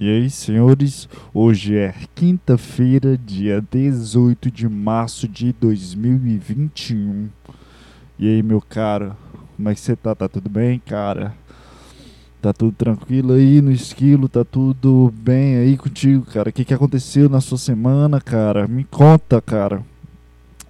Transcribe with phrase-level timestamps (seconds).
[0.00, 7.28] E aí, senhores, hoje é quinta-feira, dia 18 de março de 2021.
[8.16, 9.16] E aí, meu cara,
[9.56, 10.14] como é que você tá?
[10.14, 11.34] Tá tudo bem, cara?
[12.40, 14.28] Tá tudo tranquilo aí no esquilo?
[14.28, 16.50] Tá tudo bem aí contigo, cara?
[16.50, 18.68] O que, que aconteceu na sua semana, cara?
[18.68, 19.84] Me conta, cara.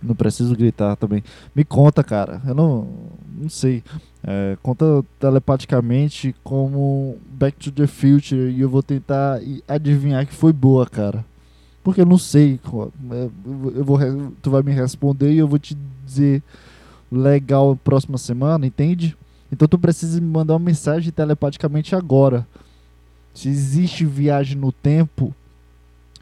[0.02, 1.22] Não preciso gritar também.
[1.54, 2.40] Me conta, cara.
[2.46, 2.88] Eu não,
[3.30, 3.84] não sei.
[4.22, 10.52] É, conta telepaticamente como Back to the Future e eu vou tentar adivinhar que foi
[10.52, 11.24] boa, cara.
[11.82, 12.60] Porque eu não sei.
[13.10, 13.28] É,
[13.76, 13.98] eu vou,
[14.42, 16.42] tu vai me responder e eu vou te dizer
[17.10, 19.16] legal próxima semana, entende?
[19.50, 22.46] Então tu precisa me mandar uma mensagem telepaticamente agora.
[23.32, 25.34] Se existe viagem no tempo,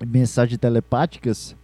[0.07, 1.57] mensagens telepáticas,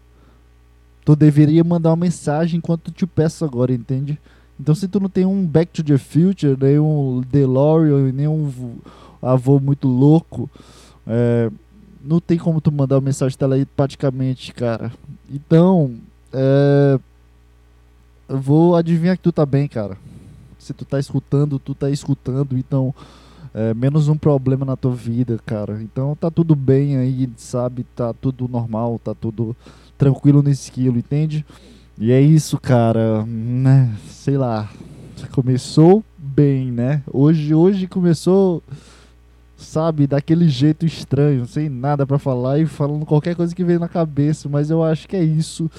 [1.04, 4.18] tu deveria mandar uma mensagem enquanto eu te peço agora, entende?
[4.62, 8.77] Então se tu não tem um Back to the Future, nem um DeLorean, nem um
[9.21, 10.48] avô muito louco,
[11.05, 11.51] é,
[12.01, 14.93] não tem como tu mandar uma mensagem telepaticamente, cara.
[15.29, 15.96] Então,
[16.32, 16.96] é,
[18.29, 19.99] eu vou adivinhar que tu tá bem, cara.
[20.60, 22.95] Se tu tá escutando, tu tá escutando, então
[23.52, 25.82] é, menos um problema na tua vida, cara.
[25.82, 27.85] Então tá tudo bem aí, sabe?
[27.97, 29.57] Tá tudo normal, tá tudo
[29.99, 31.45] tranquilo nesse quilo, entende?
[32.02, 33.95] E é isso, cara, né?
[34.08, 34.68] Sei lá.
[35.30, 37.00] Começou bem, né?
[37.06, 38.60] Hoje, hoje começou,
[39.56, 43.88] sabe, daquele jeito estranho, sem nada para falar e falando qualquer coisa que veio na
[43.88, 45.70] cabeça, mas eu acho que é isso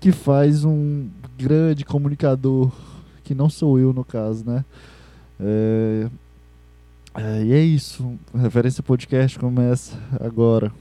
[0.00, 1.06] que faz um
[1.38, 2.72] grande comunicador,
[3.22, 4.64] que não sou eu no caso, né?
[5.38, 6.08] É,
[7.14, 8.18] é, e é isso.
[8.34, 10.72] Referência Podcast começa agora.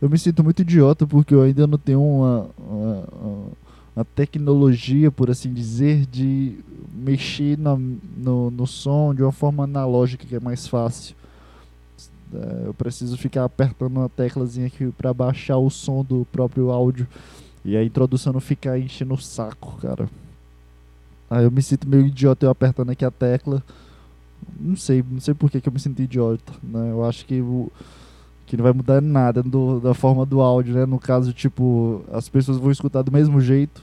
[0.00, 3.06] Eu me sinto muito idiota porque eu ainda não tenho uma, uma,
[3.96, 6.58] uma tecnologia, por assim dizer, de
[6.94, 11.14] mexer no, no som de uma forma analógica que é mais fácil.
[12.34, 17.06] É, eu preciso ficar apertando uma teclazinha aqui para baixar o som do próprio áudio
[17.64, 20.08] e a introdução não ficar enchendo o saco, cara.
[21.30, 23.62] Aí eu me sinto meio idiota eu apertando aqui a tecla.
[24.58, 26.90] Não sei, não sei por que, que eu me sinto idiota, né?
[26.90, 27.70] Eu acho que o
[28.46, 30.86] que não vai mudar nada do, da forma do áudio, né?
[30.86, 33.82] No caso, tipo, as pessoas vão escutar do mesmo jeito.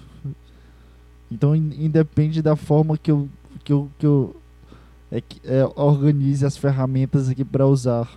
[1.31, 3.29] Então, independe da forma que eu,
[3.63, 4.35] que eu, que eu
[5.11, 8.07] é, é, organize as ferramentas aqui para usar.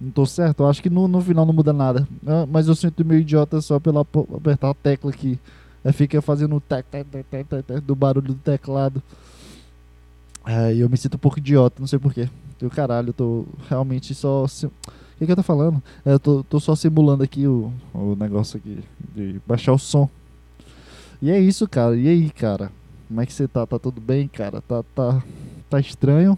[0.00, 0.62] Não tô certo?
[0.62, 2.08] Eu acho que no, no final não muda nada.
[2.26, 5.38] Ah, mas eu sinto meio idiota só pela apertar a tecla aqui.
[5.84, 9.02] Aí fica fazendo o tec, tec, tec, do barulho do teclado.
[10.44, 12.28] É, e eu me sinto um pouco idiota, não sei porquê.
[12.60, 14.46] Eu caralho, eu tô realmente só
[15.22, 15.82] que, que eu tô falando?
[16.04, 18.82] É, eu tô, tô só simulando aqui o, o negócio aqui
[19.14, 20.08] de baixar o som.
[21.20, 21.96] E é isso, cara.
[21.96, 22.72] E aí, cara?
[23.06, 23.66] Como é que você tá?
[23.66, 24.60] Tá tudo bem, cara?
[24.60, 25.22] Tá, tá,
[25.70, 26.36] tá estranho?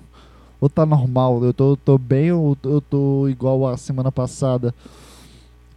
[0.60, 1.42] Ou tá normal?
[1.42, 4.74] Eu tô, tô bem ou eu tô igual a semana passada?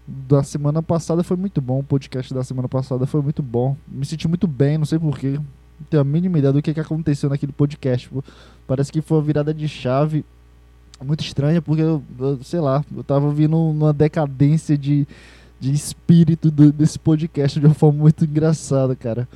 [0.05, 1.79] Da semana passada foi muito bom.
[1.79, 3.75] O podcast da semana passada foi muito bom.
[3.87, 5.39] Me senti muito bem, não sei porquê.
[5.79, 8.09] Não tenho a mínima ideia do que, que aconteceu naquele podcast.
[8.65, 10.25] Parece que foi uma virada de chave
[11.03, 15.07] muito estranha, porque eu, eu, sei lá, eu tava vindo numa decadência de,
[15.59, 19.27] de espírito do, desse podcast de uma forma muito engraçada, cara.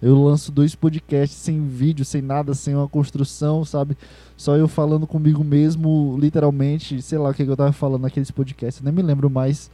[0.00, 3.96] Eu lanço dois podcasts sem vídeo, sem nada, sem uma construção, sabe?
[4.36, 8.30] Só eu falando comigo mesmo, literalmente, sei lá o que, que eu tava falando naqueles
[8.30, 9.70] podcasts, nem me lembro mais.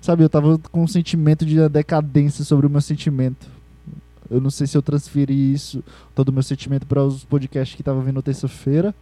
[0.00, 3.46] Sabe, eu tava com um sentimento de decadência sobre o meu sentimento.
[4.28, 5.82] Eu não sei se eu transferi isso,
[6.14, 8.92] todo o meu sentimento para os podcasts que tava vindo terça-feira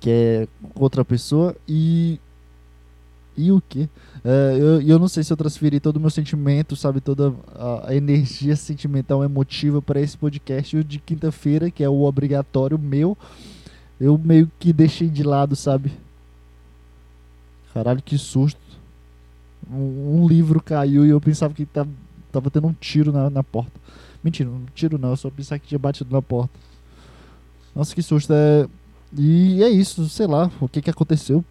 [0.00, 2.20] que é outra pessoa e
[3.36, 3.88] e o que
[4.24, 7.34] é, eu, eu não sei se eu transferi todo o meu sentimento sabe toda
[7.84, 13.16] a, energia sentimental emotiva para esse podcast de quinta-feira que é o obrigatório meu.
[14.00, 15.92] Eu meio que deixei de lado sabe?
[17.72, 18.60] Caralho que susto.
[19.70, 21.90] Um, um livro caiu e eu pensava que tava,
[22.32, 23.72] tava tendo um tiro na, na porta.
[24.24, 26.58] Mentira um tiro não eu só pensava que tinha batido na porta.
[27.74, 28.66] Nossa que susto é
[29.12, 31.44] e é isso, sei lá, o que que aconteceu.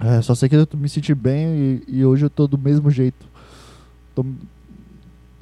[0.00, 2.90] É, só sei que eu me senti bem e, e, hoje eu tô do mesmo
[2.90, 3.26] jeito.
[4.14, 4.24] Tô,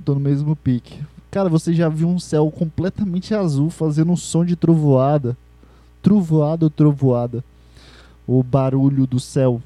[0.04, 1.02] tô no mesmo pique.
[1.30, 5.36] Cara, você já viu um céu completamente azul fazendo um som de trovoada?
[6.02, 7.42] Trovoada ou trovoada?
[8.26, 9.62] O barulho do céu.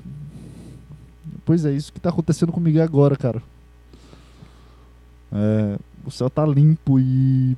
[1.44, 3.42] Pois é, isso que tá acontecendo comigo agora, cara.
[5.32, 7.56] É, o céu tá limpo e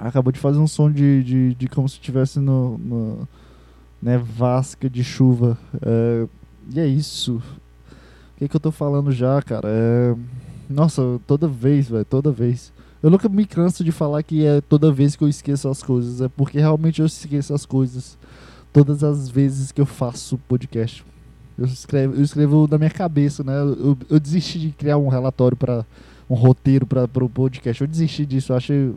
[0.00, 3.28] acabou de fazer um som de, de, de como se estivesse no, no
[4.02, 5.58] nevasca de chuva.
[5.82, 6.26] É,
[6.74, 7.42] E é isso.
[8.34, 9.68] O que, que eu tô falando já, cara?
[9.68, 10.14] É...
[10.70, 12.72] Nossa, toda vez, velho, toda vez.
[13.02, 16.20] Eu nunca me canso de falar que é toda vez que eu esqueço as coisas.
[16.20, 18.18] É porque realmente eu esqueço as coisas.
[18.72, 21.04] Todas as vezes que eu faço podcast.
[21.56, 23.58] Eu escrevo, eu escrevo na minha cabeça, né?
[23.60, 25.84] Eu, eu desisti de criar um relatório para
[26.30, 27.80] um roteiro para o podcast.
[27.80, 28.52] Eu desisti disso.
[28.52, 28.92] Eu achei,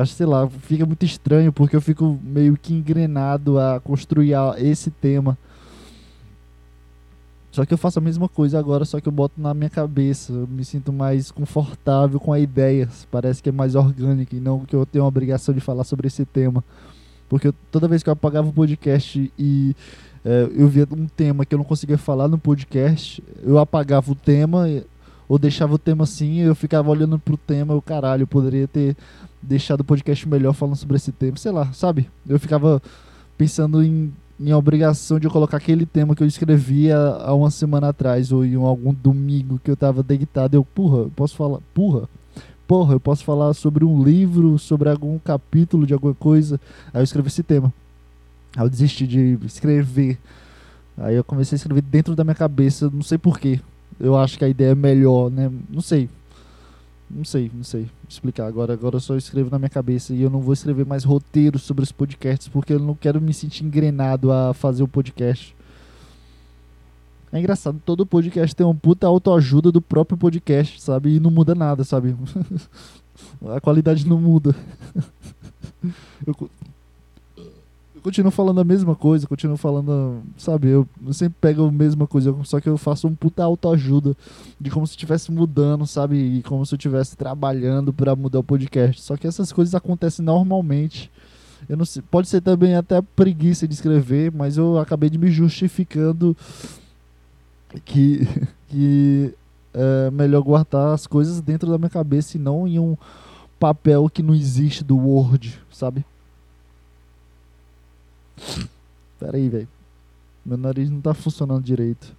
[0.00, 4.90] acho, sei lá, fica muito estranho porque eu fico meio que engrenado a construir esse
[4.90, 5.36] tema
[7.50, 10.32] só que eu faço a mesma coisa agora, só que eu boto na minha cabeça.
[10.32, 12.88] Eu me sinto mais confortável com a ideia.
[13.10, 16.06] Parece que é mais orgânico e não que eu tenho a obrigação de falar sobre
[16.06, 16.62] esse tema.
[17.28, 19.74] Porque eu, toda vez que eu apagava o podcast e
[20.24, 24.14] é, eu via um tema que eu não conseguia falar no podcast, eu apagava o
[24.14, 24.66] tema
[25.30, 27.72] ou deixava o tema assim eu ficava olhando pro tema.
[27.72, 28.96] Eu, caralho, eu poderia ter
[29.40, 31.36] deixado o podcast melhor falando sobre esse tema.
[31.36, 32.10] Sei lá, sabe?
[32.28, 32.82] Eu ficava
[33.38, 38.32] pensando em em obrigação de colocar aquele tema que eu escrevia há uma semana atrás,
[38.32, 40.56] ou em algum domingo que eu tava deitado.
[40.56, 41.60] Eu, porra, eu posso falar.
[41.74, 42.08] Porra,
[42.66, 46.58] porra, eu posso falar sobre um livro, sobre algum capítulo de alguma coisa.
[46.92, 47.72] Aí eu escrevi esse tema.
[48.56, 50.18] Aí eu desisti de escrever.
[50.96, 53.60] Aí eu comecei a escrever dentro da minha cabeça, não sei porquê.
[54.00, 55.50] Eu acho que a ideia é melhor, né?
[55.68, 56.08] Não sei.
[57.10, 58.46] Não sei, não sei explicar.
[58.46, 61.62] Agora, agora eu só escrevo na minha cabeça e eu não vou escrever mais roteiros
[61.62, 65.54] sobre os podcasts porque eu não quero me sentir engrenado a fazer o podcast.
[67.32, 71.16] É engraçado, todo podcast tem uma puta autoajuda do próprio podcast, sabe?
[71.16, 72.16] E não muda nada, sabe?
[73.54, 74.54] a qualidade não muda.
[76.26, 76.50] eu,
[78.00, 82.06] eu continuo falando a mesma coisa, continuo falando, sabe, eu, eu sempre pego a mesma
[82.06, 84.16] coisa, só que eu faço um puta autoajuda
[84.58, 88.42] de como se estivesse mudando, sabe, e como se eu estivesse trabalhando para mudar o
[88.42, 89.02] podcast.
[89.02, 91.10] Só que essas coisas acontecem normalmente.
[91.68, 95.30] Eu não sei, pode ser também até preguiça de escrever, mas eu acabei de me
[95.30, 96.34] justificando
[97.84, 98.26] que
[98.68, 99.34] que
[99.74, 102.96] é melhor guardar as coisas dentro da minha cabeça e não em um
[103.58, 106.02] papel que não existe do Word, sabe?
[109.20, 109.68] Pera aí, velho.
[110.44, 112.16] Meu nariz não tá funcionando direito.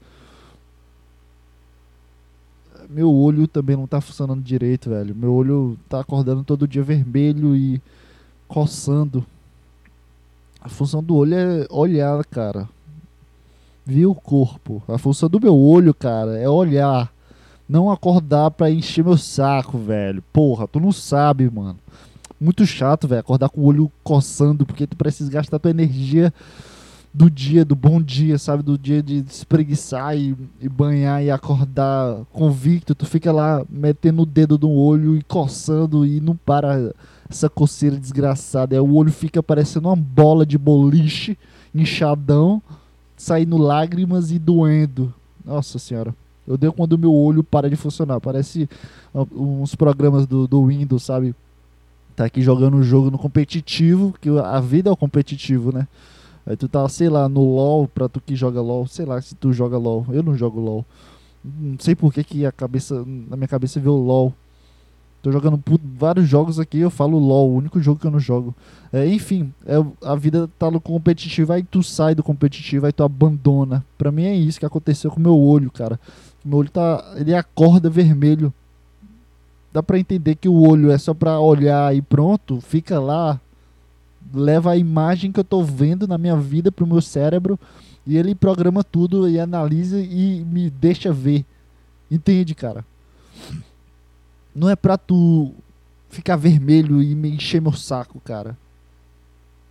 [2.88, 5.16] Meu olho também não tá funcionando direito, velho.
[5.16, 7.82] Meu olho tá acordando todo dia vermelho e
[8.48, 9.26] coçando.
[10.62, 12.70] A função do olho é olhar, cara.
[13.84, 14.84] Ver o corpo.
[14.88, 17.12] A função do meu olho, cara, é olhar.
[17.68, 20.24] Não acordar pra encher meu saco, velho.
[20.32, 21.80] Porra, tu não sabe, mano
[22.42, 26.34] muito chato, velho, acordar com o olho coçando, porque tu precisa gastar tua energia
[27.14, 28.64] do dia, do bom dia, sabe?
[28.64, 32.96] Do dia de espreguiçar e, e, banhar e acordar convicto.
[32.96, 36.94] Tu fica lá metendo o dedo no olho e coçando e não para
[37.30, 38.76] essa coceira desgraçada.
[38.76, 41.38] Aí o olho fica parecendo uma bola de boliche,
[41.76, 42.62] inchadão,
[43.18, 45.14] saindo lágrimas e doendo.
[45.46, 46.16] Nossa senhora.
[46.48, 48.20] Eu dei quando o meu olho para de funcionar.
[48.20, 48.70] Parece
[49.14, 51.36] uns programas do, do Windows, sabe?
[52.16, 55.88] tá aqui jogando um jogo no competitivo, que a vida é o competitivo, né?
[56.46, 59.36] Aí tu tá, sei lá, no LoL, pra tu que joga LoL, sei lá se
[59.36, 60.06] tu joga LoL.
[60.10, 60.86] Eu não jogo LoL.
[61.44, 64.34] Não sei por que, que a cabeça, na minha cabeça veio LoL.
[65.22, 65.62] Tô jogando
[66.00, 68.56] vários jogos aqui, eu falo LoL, o único jogo que eu não jogo.
[68.92, 73.04] É, enfim, é, a vida tá no competitivo, aí tu sai do competitivo, aí tu
[73.04, 73.86] abandona.
[73.98, 76.00] Pra mim é isso que aconteceu com meu olho, cara.
[76.44, 77.14] Meu olho tá.
[77.18, 78.52] Ele acorda vermelho
[79.72, 83.40] dá para entender que o olho é só para olhar e pronto, fica lá,
[84.34, 87.60] leva a imagem que eu tô vendo na minha vida pro meu cérebro
[88.06, 91.46] e ele programa tudo e analisa e me deixa ver.
[92.10, 92.86] Entende, cara?
[94.54, 95.54] Não é pra tu
[96.10, 98.58] ficar vermelho e me encher meu saco, cara.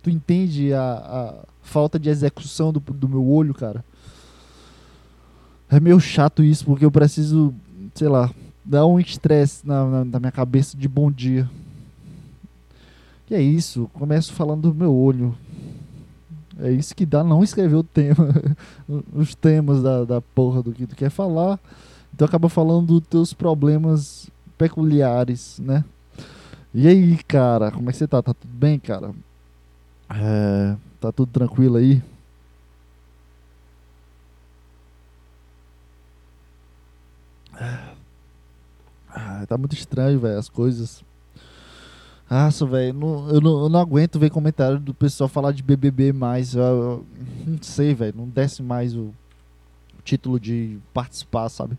[0.01, 3.85] Tu entende a, a falta de execução do, do meu olho, cara?
[5.69, 7.53] É meio chato isso, porque eu preciso,
[7.93, 8.29] sei lá,
[8.65, 11.49] dá um estresse na, na, na, minha cabeça de bom dia.
[13.31, 15.33] E é isso, começo falando do meu olho.
[16.59, 18.27] É isso que dá não escrever o tema,
[19.15, 21.57] os temas da, da porra do que tu quer falar.
[22.13, 25.85] Então acaba falando dos teus problemas peculiares, né?
[26.73, 28.21] E aí, cara, como é que você tá?
[28.21, 29.13] Tá tudo bem, cara?
[30.09, 32.03] É, tá tudo tranquilo aí?
[39.09, 41.01] Ah, tá muito estranho, velho, as coisas.
[42.31, 42.97] Nossa, velho,
[43.29, 46.55] eu, não, eu não aguento ver comentário do pessoal falar de BBB mais.
[46.55, 47.05] Eu, eu
[47.45, 49.13] não sei, velho, não desce mais o,
[50.05, 51.77] título de participar, sabe?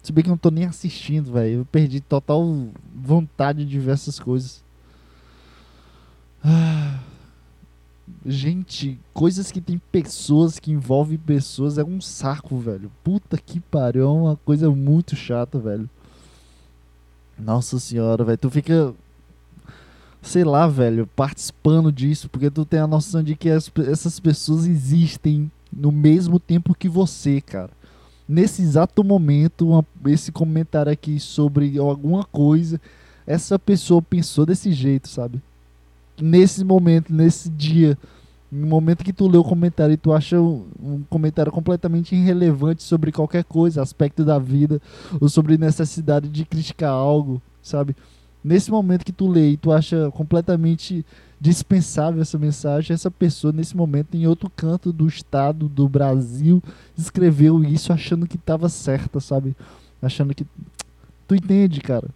[0.00, 1.60] Se bem que eu não tô nem assistindo, velho.
[1.60, 2.44] Eu perdi total
[2.94, 4.64] vontade de ver essas coisas.
[6.44, 7.00] Ah,
[8.24, 12.90] Gente, coisas que tem pessoas, que envolvem pessoas, é um saco, velho.
[13.02, 15.90] Puta que pariu, é uma coisa muito chata, velho.
[17.38, 18.38] Nossa senhora, velho.
[18.38, 18.94] Tu fica,
[20.22, 24.66] sei lá, velho, participando disso, porque tu tem a noção de que as, essas pessoas
[24.66, 27.70] existem no mesmo tempo que você, cara.
[28.28, 32.80] Nesse exato momento, uma, esse comentário aqui sobre alguma coisa,
[33.26, 35.42] essa pessoa pensou desse jeito, sabe?
[36.20, 37.98] Nesse momento, nesse dia,
[38.50, 43.10] no momento que tu lê o comentário e tu acha um, comentário completamente irrelevante sobre
[43.10, 44.80] qualquer coisa, aspecto da vida,
[45.20, 47.96] ou sobre necessidade de criticar algo, sabe?
[48.44, 51.04] Nesse momento que tu lê e tu acha completamente
[51.40, 56.62] dispensável essa mensagem, essa pessoa nesse momento em outro canto do estado do Brasil
[56.96, 59.56] escreveu isso achando que estava certa, sabe?
[60.00, 60.46] Achando que
[61.26, 62.08] tu entende, cara?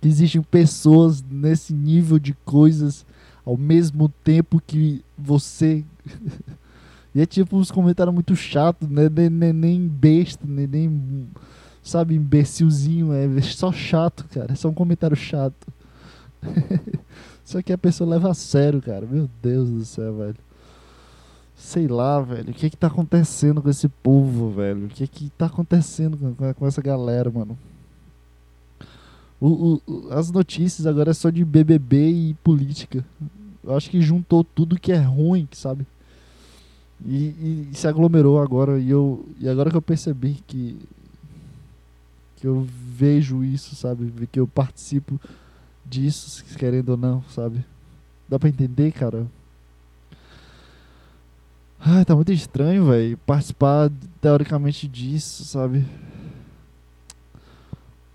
[0.00, 3.04] Que existem pessoas nesse nível de coisas
[3.44, 5.84] ao mesmo tempo que você
[7.14, 9.08] e é tipo uns comentários muito chatos, né?
[9.08, 11.28] Nem, nem, nem besta, nem, nem
[11.88, 14.52] sabe, imbecilzinho, é só chato, cara.
[14.52, 15.66] É só um comentário chato.
[17.44, 19.06] Só que a pessoa leva a sério, cara.
[19.06, 20.36] Meu Deus do céu, velho.
[21.56, 22.50] Sei lá, velho.
[22.50, 24.84] O que que tá acontecendo com esse povo, velho?
[24.84, 27.58] O que que tá acontecendo com, essa galera, mano?
[29.40, 33.02] O, o, as notícias agora é só de BBB e política.
[33.64, 35.86] Eu acho que juntou tudo que é ruim, sabe?
[37.02, 38.78] E, e, se aglomerou agora.
[38.78, 40.78] E, eu, e agora que eu percebi que.
[42.40, 44.12] Que eu vejo isso, sabe?
[44.30, 45.20] Que eu participo
[45.84, 47.64] disso, querendo ou não, sabe?
[48.28, 49.26] Dá pra entender, cara?
[51.80, 53.16] Ai, tá muito estranho, velho.
[53.18, 53.90] Participar
[54.20, 55.84] teoricamente disso, sabe?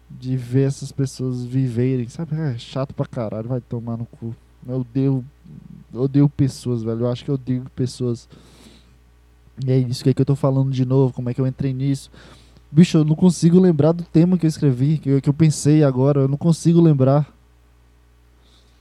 [0.09, 2.35] De ver essas pessoas viverem, sabe?
[2.35, 4.35] É chato pra caralho, vai tomar no cu.
[4.67, 5.25] Eu odeio,
[5.93, 7.01] odeio pessoas, velho.
[7.01, 8.29] Eu acho que eu odeio pessoas.
[9.65, 11.47] E é isso que, é que eu tô falando de novo, como é que eu
[11.47, 12.09] entrei nisso.
[12.73, 15.83] Bicho, eu não consigo lembrar do tema que eu escrevi, que eu, que eu pensei
[15.83, 16.21] agora.
[16.21, 17.31] Eu não consigo lembrar.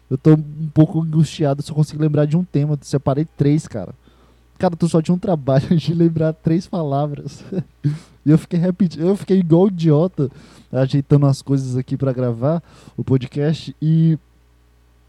[0.09, 2.73] Eu tô um pouco angustiado, só consigo lembrar de um tema.
[2.73, 3.95] Eu separei três, cara.
[4.57, 7.45] Cara, tu só tinha um trabalho de lembrar três palavras.
[8.25, 10.31] e eu fiquei repetindo, eu fiquei igual idiota,
[10.73, 12.63] ajeitando as coisas aqui para gravar
[12.97, 13.77] o podcast.
[13.83, 14.19] E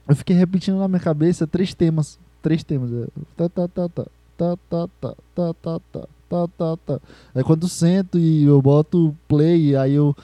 [0.09, 2.19] eu fiquei repetindo na minha cabeça três temas.
[2.41, 2.91] Três temas.
[3.37, 4.05] Tá, tá, tá, tá.
[4.69, 6.99] Tá, tá, tá, tá, tá, tá, tá, tá, tá.
[7.33, 10.15] Aí quando sento e eu boto play, aí eu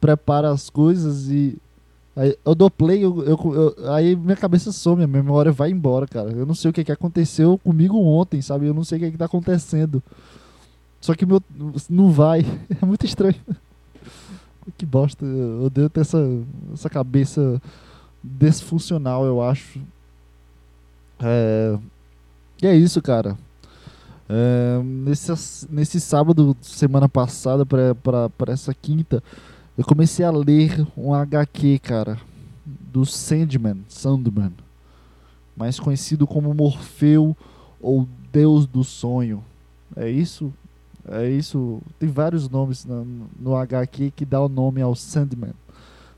[0.00, 1.56] preparo as coisas e
[2.18, 5.70] Aí eu dou play, eu, eu, eu, aí minha cabeça some, a minha memória vai
[5.70, 6.32] embora, cara.
[6.32, 8.66] Eu não sei o que, que aconteceu comigo ontem, sabe?
[8.66, 10.02] Eu não sei o que, que tá acontecendo.
[11.00, 11.40] Só que meu
[11.88, 12.44] não vai.
[12.82, 13.36] É muito estranho.
[14.76, 15.24] que bosta.
[15.24, 16.18] Eu devo ter essa,
[16.74, 17.62] essa cabeça
[18.20, 19.80] desfuncional, eu acho.
[21.20, 21.78] É...
[22.60, 23.38] E é isso, cara.
[24.28, 24.82] É...
[24.82, 29.22] Nesse, nesse sábado, semana passada, para essa quinta,
[29.76, 32.18] eu comecei a ler um HQ, cara,
[32.64, 34.52] do Sandman, Sandman,
[35.56, 37.36] mais conhecido como Morfeu
[37.80, 39.42] ou Deus do Sonho.
[39.96, 40.52] É isso?
[41.10, 41.80] É isso.
[41.98, 43.06] Tem vários nomes no,
[43.38, 45.54] no HQ que dá o nome ao Sandman.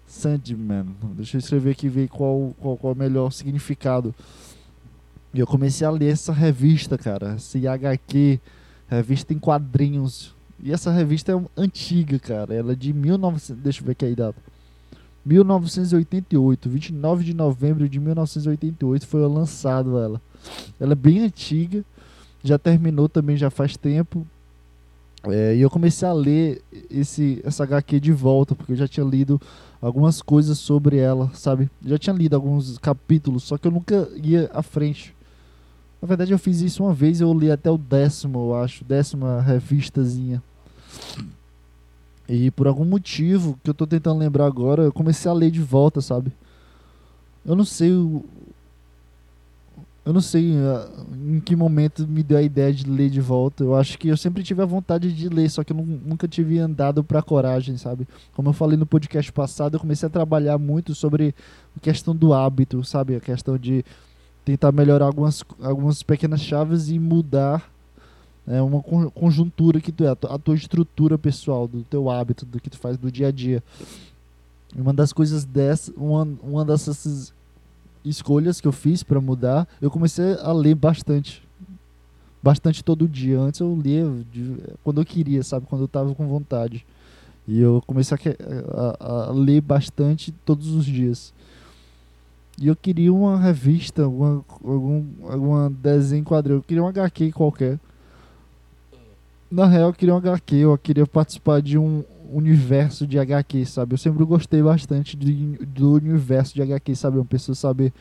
[0.07, 0.87] Sandman.
[1.15, 4.15] Deixa eu escrever aqui e ver qual, qual, qual é o melhor significado.
[5.33, 7.37] E eu comecei a ler essa revista, cara.
[7.37, 8.41] Esse HQ,
[8.89, 12.55] revista em quadrinhos e essa revista é antiga, cara.
[12.55, 13.63] Ela é de 1900.
[13.63, 14.41] Deixa eu ver aqui a data.
[15.25, 20.21] 1988, 29 de novembro de 1988 foi lançado ela.
[20.79, 21.85] Ela é bem antiga,
[22.43, 24.27] já terminou também já faz tempo.
[25.25, 29.05] É, e eu comecei a ler esse essa HQ de volta, porque eu já tinha
[29.05, 29.41] lido
[29.81, 31.71] algumas coisas sobre ela, sabe?
[31.85, 35.15] Já tinha lido alguns capítulos, só que eu nunca ia à frente.
[36.01, 39.41] Na verdade, eu fiz isso uma vez, eu li até o décimo, eu acho, décima
[39.43, 40.43] revistazinha.
[42.29, 45.61] E por algum motivo que eu tô tentando lembrar agora, eu comecei a ler de
[45.61, 46.33] volta, sabe?
[47.45, 48.25] Eu não sei o.
[50.05, 53.63] Eu não sei uh, em que momento me deu a ideia de ler de volta.
[53.63, 56.59] Eu acho que eu sempre tive a vontade de ler, só que eu nunca tive
[56.59, 58.07] andado pra coragem, sabe?
[58.33, 61.35] Como eu falei no podcast passado, eu comecei a trabalhar muito sobre
[61.77, 63.17] a questão do hábito, sabe?
[63.17, 63.85] A questão de
[64.51, 67.71] tentar melhorar algumas, algumas pequenas chaves e mudar
[68.47, 72.69] é uma conjuntura que tu é, a tua estrutura pessoal, do teu hábito, do que
[72.69, 73.63] tu faz do dia a dia.
[74.75, 77.33] Uma das coisas dessa, uma, uma dessas
[78.05, 81.47] escolhas que eu fiz para mudar, eu comecei a ler bastante.
[82.43, 83.39] Bastante todo dia.
[83.39, 85.67] Antes eu lia de, quando eu queria, sabe?
[85.67, 86.85] Quando eu tava com vontade.
[87.47, 91.33] E eu comecei a, a, a ler bastante todos os dias.
[92.61, 96.27] E eu queria uma revista, alguma, algum alguma desenho.
[96.45, 97.81] Eu queria um HQ qualquer.
[99.51, 100.57] Na real, eu queria um HQ.
[100.57, 103.95] Eu queria participar de um universo de HQ, sabe?
[103.95, 107.17] Eu sempre gostei bastante de, do universo de HQ, sabe?
[107.17, 107.95] Uma pessoa saber,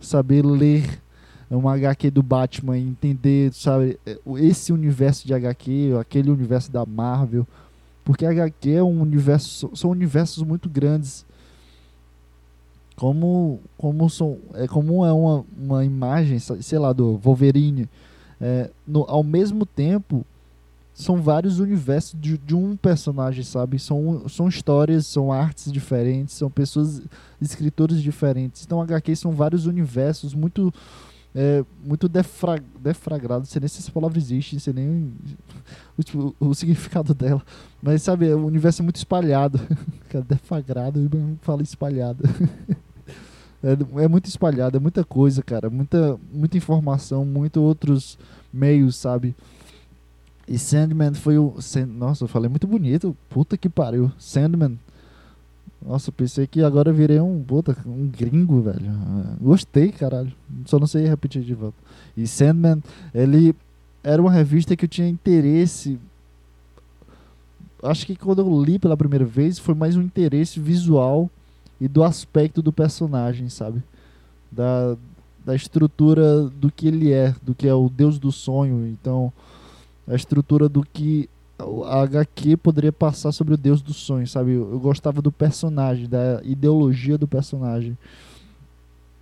[0.00, 1.00] saber ler
[1.48, 4.00] uma HQ do Batman e entender, sabe?
[4.38, 7.46] Esse universo de HQ, aquele universo da Marvel.
[8.04, 11.24] Porque HQ é um universo, são universos muito grandes
[12.96, 17.88] como como são é como é uma, uma imagem sei lá do Wolverine
[18.40, 20.26] é, no, ao mesmo tempo
[20.94, 26.50] são vários universos de, de, um personagem sabe são são histórias são artes diferentes são
[26.50, 27.02] pessoas
[27.40, 30.72] escritores diferentes então HQ são vários universos muito
[31.34, 35.12] é, muito defra, defragrado, sei nem se essa palavra existe, sei nem
[35.96, 37.42] o, tipo, o significado dela.
[37.82, 39.58] Mas sabe, o universo é muito espalhado.
[40.28, 41.00] defragrado,
[41.40, 42.22] fala espalhado.
[43.62, 45.70] É, é muito espalhado, é muita coisa, cara.
[45.70, 48.18] Muita, muita informação, muitos outros
[48.52, 49.34] meios, sabe?
[50.48, 51.54] E Sandman foi o.
[51.88, 53.16] Nossa, eu falei muito bonito.
[53.28, 54.10] Puta que pariu.
[54.18, 54.78] Sandman.
[55.84, 58.92] Nossa, pensei que agora virei um, puta, um gringo, velho.
[59.40, 60.32] Gostei, caralho.
[60.66, 61.76] Só não sei repetir de volta.
[62.16, 62.82] E Sandman,
[63.14, 63.54] ele
[64.02, 65.98] era uma revista que eu tinha interesse.
[67.82, 71.28] Acho que quando eu li pela primeira vez foi mais um interesse visual
[71.82, 73.82] e do aspecto do personagem, sabe?
[74.52, 74.96] Da,
[75.44, 78.86] da estrutura do que ele é, do que é o deus do sonho.
[78.86, 79.32] Então,
[80.06, 84.52] a estrutura do que a HQ poderia passar sobre o deus do sonho, sabe?
[84.52, 87.98] Eu, gostava do personagem, da ideologia do personagem.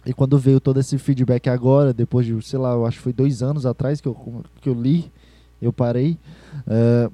[0.05, 3.13] E quando veio todo esse feedback agora, depois de, sei lá, eu acho que foi
[3.15, 5.11] dois anos atrás que eu, que eu li,
[5.63, 6.19] eu parei.
[6.67, 7.11] Uh,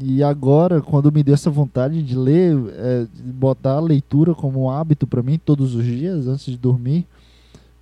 [0.00, 4.64] e agora, quando me deu essa vontade de ler, é, de botar a leitura como
[4.64, 7.06] um hábito para mim todos os dias, antes de dormir,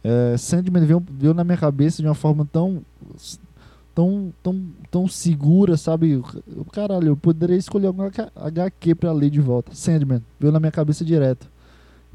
[0.05, 2.83] é, Sandman veio, veio na minha cabeça de uma forma tão
[3.95, 6.23] tão tão tão segura, sabe?
[6.73, 8.03] Caralho, eu poderia escolher algum
[8.37, 9.75] HQ para ler de volta.
[9.75, 11.47] Sandman veio na minha cabeça direto.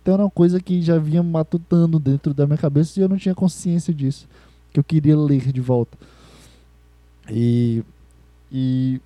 [0.02, 3.18] Então era uma coisa que já vinha matutando dentro da minha cabeça e eu não
[3.18, 4.28] tinha consciência disso,
[4.72, 5.98] que eu queria ler de volta.
[7.30, 7.84] E
[8.52, 9.02] e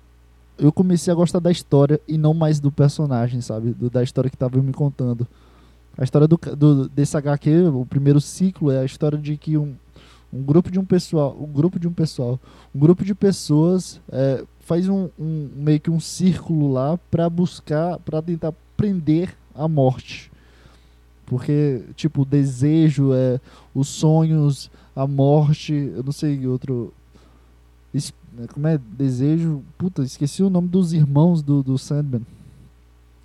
[0.58, 3.72] eu comecei a gostar da história e não mais do personagem, sabe?
[3.72, 5.26] Do, da história que tava me contando.
[5.96, 9.74] A história do, do, desse HQ, o primeiro ciclo, é a história de que um,
[10.32, 12.40] um grupo de um pessoal, um grupo de um pessoal,
[12.74, 17.98] um grupo de pessoas é, faz um, um, meio que um círculo lá para buscar,
[17.98, 20.30] para tentar prender a morte.
[21.26, 23.40] Porque, tipo, o desejo, é,
[23.74, 26.92] os sonhos, a morte, eu não sei outro
[28.52, 28.78] como é?
[28.78, 29.62] Desejo.
[29.76, 32.22] Puta, esqueci o nome dos irmãos do, do Sandman.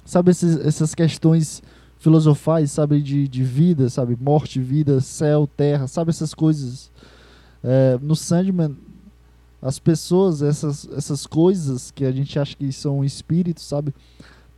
[0.06, 1.62] Sabe esses, essas questões
[2.00, 3.02] filosofais, sabe?
[3.02, 4.18] De, de vida, sabe?
[4.20, 6.10] Morte, vida, céu, terra, sabe?
[6.10, 6.92] Essas coisas.
[7.64, 8.76] É, no Sandman,
[9.62, 13.94] as pessoas, essas, essas coisas que a gente acha que são espíritos, sabe?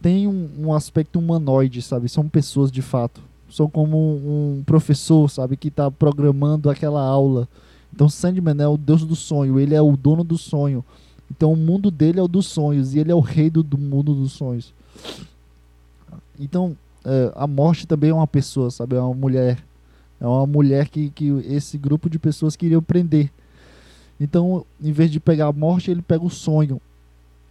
[0.02, 2.10] Tem um, um aspecto humanoide, sabe?
[2.10, 3.22] São pessoas de fato.
[3.50, 5.58] São como um, um professor, sabe?
[5.58, 7.48] Que está programando aquela aula
[7.94, 10.84] então Sandman é o deus do sonho, ele é o dono do sonho.
[11.30, 13.78] Então o mundo dele é o dos sonhos e ele é o rei do, do
[13.78, 14.74] mundo dos sonhos.
[16.40, 16.76] Então
[17.06, 18.96] é, a morte também é uma pessoa, sabe?
[18.96, 19.64] É uma mulher.
[20.20, 23.32] É uma mulher que, que esse grupo de pessoas queriam prender.
[24.20, 26.82] Então, em vez de pegar a morte, ele pega o sonho.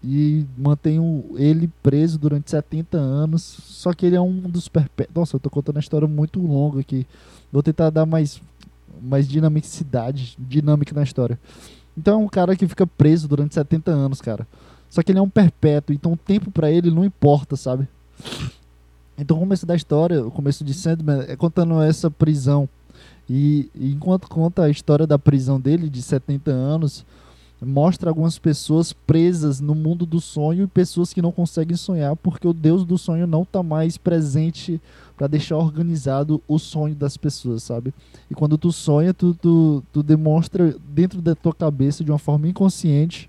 [0.04, 1.00] E mantém
[1.36, 3.42] ele preso durante 70 anos.
[3.42, 5.16] Só que ele é um dos perpétuos.
[5.16, 7.06] Nossa, eu tô contando uma história muito longa aqui.
[7.50, 8.40] Vou tentar dar mais
[9.02, 11.38] mais dinamicidade, dinâmica na história.
[11.96, 14.46] Então é um cara que fica preso durante 70 anos, cara.
[14.88, 17.86] Só que ele é um perpétuo, então o tempo para ele não importa, sabe?
[19.18, 22.68] Então o começo da história, o começo de Sandman é contando essa prisão.
[23.28, 27.04] E, e enquanto conta a história da prisão dele de 70 anos,
[27.60, 32.46] mostra algumas pessoas presas no mundo do sonho e pessoas que não conseguem sonhar porque
[32.46, 34.80] o Deus do sonho não está mais presente
[35.18, 37.92] para deixar organizado o sonho das pessoas, sabe?
[38.30, 42.48] E quando tu sonha, tu, tu, tu demonstra dentro da tua cabeça de uma forma
[42.48, 43.28] inconsciente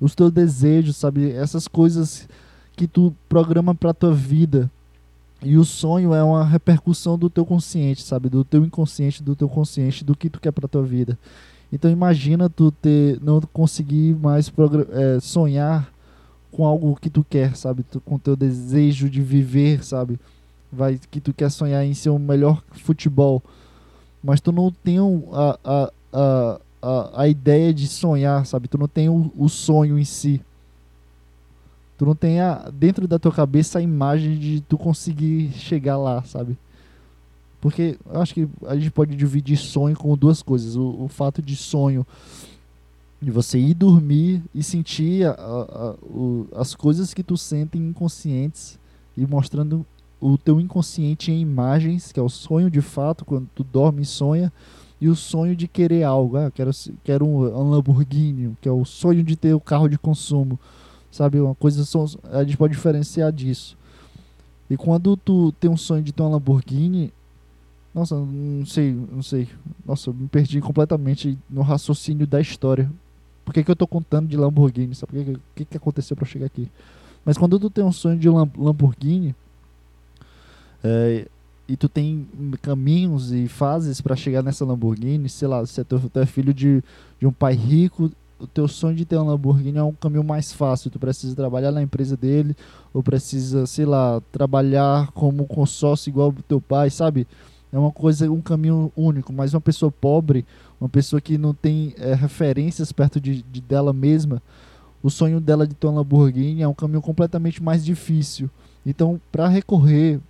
[0.00, 1.30] os teus desejos, sabe?
[1.30, 2.28] Essas coisas
[2.76, 4.70] que tu programa para tua vida.
[5.42, 8.28] E o sonho é uma repercussão do teu consciente, sabe?
[8.28, 11.18] Do teu inconsciente, do teu consciente, do que tu quer para tua vida.
[11.72, 14.52] Então imagina tu ter não conseguir mais
[14.90, 15.92] é, sonhar
[16.50, 17.82] com algo que tu quer, sabe?
[17.82, 20.18] Tu, com teu desejo de viver, sabe?
[20.70, 23.42] Vai que tu quer sonhar em ser o melhor futebol,
[24.22, 28.68] mas tu não tem a, a, a, a, a ideia de sonhar, sabe?
[28.68, 30.42] Tu não tem o, o sonho em si.
[31.96, 36.22] Tu não tem a, dentro da tua cabeça a imagem de tu conseguir chegar lá,
[36.22, 36.56] sabe?
[37.60, 40.76] Porque eu acho que a gente pode dividir sonho com duas coisas.
[40.76, 42.06] O, o fato de sonho
[43.20, 48.78] de você ir dormir e sentir a, a, o, as coisas que tu sente inconscientes
[49.16, 49.84] e mostrando
[50.20, 54.06] o teu inconsciente em imagens, que é o sonho de fato, quando tu dorme e
[54.06, 54.52] sonha,
[55.00, 56.36] e o sonho de querer algo.
[56.36, 56.70] Ah, quero,
[57.04, 60.58] quero um, um Lamborghini, que é o sonho de ter o carro de consumo.
[61.10, 61.84] Sabe, uma coisa
[62.32, 63.76] a gente pode diferenciar disso.
[64.68, 67.12] E quando tu tem um sonho de ter um Lamborghini,
[67.94, 69.48] nossa, não sei, não sei.
[69.86, 72.90] Nossa, eu me perdi completamente no raciocínio da história.
[73.44, 74.94] Por que, que eu tô contando de Lamborghini?
[74.94, 76.70] Sabe o que, que, que aconteceu para chegar aqui?
[77.24, 79.34] Mas quando tu tem um sonho de Lamborghini,
[80.82, 81.26] é,
[81.68, 82.26] e tu tem
[82.62, 86.54] caminhos e fases para chegar nessa Lamborghini, sei lá, se é tu, tu é filho
[86.54, 86.82] de,
[87.20, 88.10] de um pai rico,
[88.40, 90.90] o teu sonho de ter uma Lamborghini é um caminho mais fácil.
[90.90, 92.56] Tu precisa trabalhar na empresa dele,
[92.94, 97.26] ou precisa, sei lá, trabalhar como consórcio igual o teu pai, sabe?
[97.72, 99.32] É uma coisa, um caminho único.
[99.32, 100.46] Mas uma pessoa pobre,
[100.80, 104.40] uma pessoa que não tem é, referências perto de, de, dela mesma,
[105.02, 108.48] o sonho dela de ter uma Lamborghini é um caminho completamente mais difícil.
[108.86, 110.20] Então, para recorrer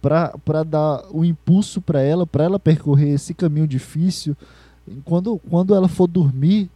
[0.00, 4.36] para dar o impulso para ela, para ela percorrer esse caminho difícil,
[5.04, 6.70] quando, quando ela for dormir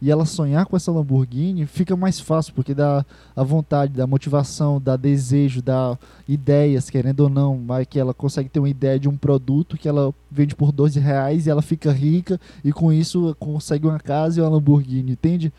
[0.00, 3.04] e ela sonhar com essa Lamborghini, fica mais fácil, porque dá
[3.34, 8.48] a vontade, dá motivação, dá desejo, dá ideias, querendo ou não, mas que ela consegue
[8.48, 11.90] ter uma ideia de um produto que ela vende por 12 reais e ela fica
[11.90, 15.52] rica e com isso consegue uma casa e uma Lamborghini, entende?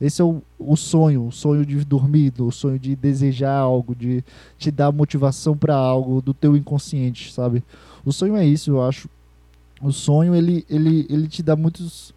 [0.00, 4.22] Esse é o, o sonho, o sonho de dormir, o sonho de desejar algo, de
[4.58, 7.64] te dar motivação para algo do teu inconsciente, sabe?
[8.04, 9.08] O sonho é isso, eu acho.
[9.80, 12.14] O sonho ele, ele, ele te dá muitos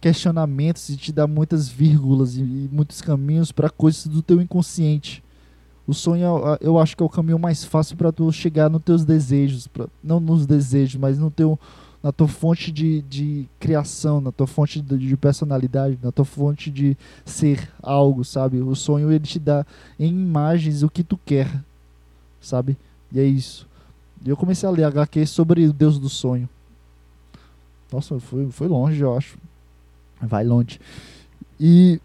[0.00, 5.22] questionamentos e te dá muitas vírgulas e, e muitos caminhos para coisas do teu inconsciente.
[5.86, 9.04] O sonho eu acho que é o caminho mais fácil para tu chegar nos teus
[9.04, 11.58] desejos, pra, não nos desejos, mas no teu
[12.02, 16.70] na tua fonte de, de criação, na tua fonte de, de, personalidade, na tua fonte
[16.70, 18.60] de ser algo, sabe?
[18.60, 19.66] O sonho ele te dá
[19.98, 21.62] em imagens o que tu quer,
[22.40, 22.76] sabe?
[23.12, 23.66] E é isso.
[24.24, 26.48] E eu comecei a ler HQ sobre o Deus do sonho.
[27.92, 29.36] Nossa, foi, foi longe, eu acho.
[30.20, 30.80] Vai longe.
[31.58, 32.00] E,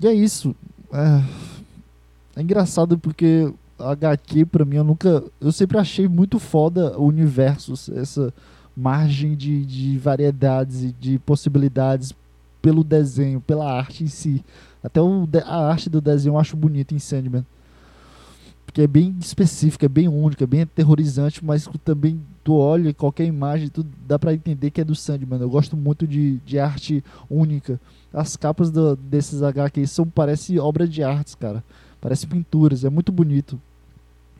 [0.00, 0.54] e é isso.
[0.92, 5.22] É, é engraçado porque HQ pra mim eu nunca.
[5.40, 8.32] Eu sempre achei muito foda o universo, essa
[8.76, 12.12] margem de, de variedades e de possibilidades
[12.60, 14.44] pelo desenho, pela arte em si.
[14.82, 17.44] Até o, a arte do desenho eu acho bonita em Sandman.
[18.64, 23.26] Porque é bem específica, é bem única, é bem aterrorizante, mas também tu olha qualquer
[23.26, 25.40] imagem, tu dá para entender que é do Sandman.
[25.40, 27.78] Eu gosto muito de, de arte única.
[28.12, 31.62] As capas do, desses HQs são, parece obra de artes, cara.
[32.00, 33.60] Parece pinturas, é muito bonito.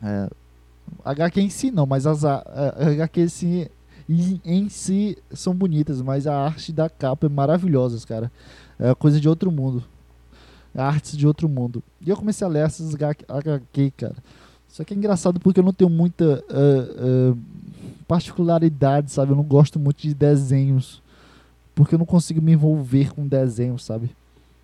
[0.01, 0.29] É,
[1.05, 2.43] HQ em si não, mas as a,
[2.77, 3.67] a HQ sim
[4.07, 8.31] e em si são bonitas, mas a arte da capa é maravilhosa, cara.
[8.79, 9.83] É coisa de outro mundo.
[10.75, 11.83] Artes de outro mundo.
[12.01, 14.15] E eu comecei a ler essas HQ, cara.
[14.67, 17.37] Só que é engraçado porque eu não tenho muita uh, uh,
[18.07, 19.31] particularidade, sabe?
[19.31, 21.01] Eu não gosto muito de desenhos.
[21.75, 24.11] Porque eu não consigo me envolver com desenhos, sabe?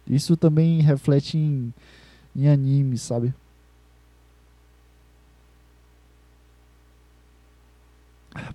[0.08, 1.72] Isso também reflete em,
[2.36, 3.34] em anime, sabe?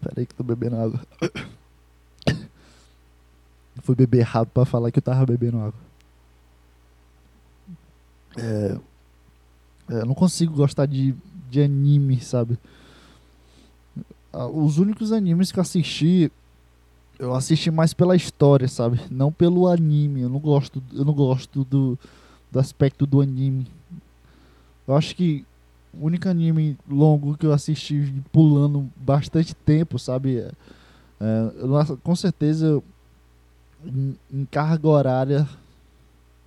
[0.01, 1.01] Peraí que tô bebendo água.
[3.83, 5.75] Fui beber rápido pra falar que eu tava bebendo água.
[8.37, 8.79] É,
[9.91, 11.15] é, eu não consigo gostar de,
[11.51, 12.59] de anime, sabe?
[14.33, 16.31] Ah, os únicos animes que eu assisti,
[17.19, 19.01] eu assisti mais pela história, sabe?
[19.11, 20.23] Não pelo anime.
[20.23, 21.99] Eu não gosto, eu não gosto do,
[22.51, 23.67] do aspecto do anime.
[24.87, 25.45] Eu acho que
[26.01, 30.39] o único anime longo que eu assisti pulando bastante tempo, sabe?
[31.21, 32.83] É, eu, com certeza,
[33.85, 35.49] em, em, carga horária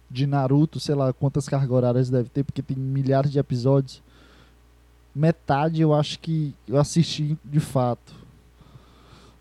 [0.10, 4.02] de Naruto, sei lá quantas cargas horárias deve ter, porque tem milhares de episódios.
[5.14, 8.14] Metade eu acho que eu assisti de fato.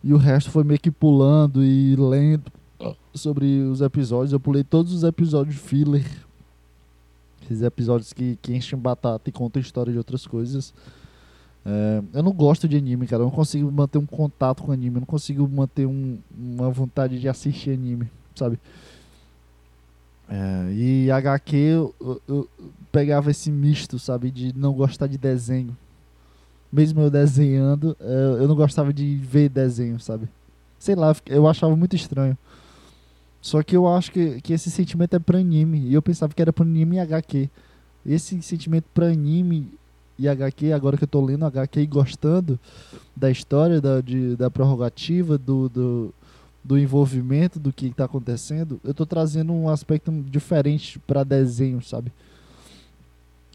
[0.02, 2.50] E o resto foi meio que pulando e lendo
[3.14, 4.32] sobre os episódios.
[4.32, 6.25] Eu pulei todos os episódios filler
[7.46, 10.74] esses episódios que, que enchem batata e contam história de outras coisas.
[11.64, 13.22] É, eu não gosto de anime, cara.
[13.22, 14.96] Eu não consigo manter um contato com anime.
[14.96, 18.58] Eu não consigo manter um, uma vontade de assistir anime, sabe?
[20.28, 22.48] É, e HQ eu, eu, eu,
[22.90, 24.30] pegava esse misto, sabe?
[24.30, 25.76] De não gostar de desenho.
[26.72, 30.28] Mesmo eu desenhando, é, eu não gostava de ver desenho, sabe?
[30.78, 32.36] Sei lá, eu achava muito estranho.
[33.46, 35.78] Só que eu acho que, que esse sentimento é pra anime.
[35.78, 37.48] E eu pensava que era pra anime e HQ.
[38.04, 39.70] Esse sentimento pra anime
[40.18, 42.58] e HQ, agora que eu tô lendo HQ e gostando
[43.14, 46.14] da história, da, de, da prerrogativa, do, do,
[46.64, 52.10] do envolvimento, do que está acontecendo, eu tô trazendo um aspecto diferente para desenho, sabe?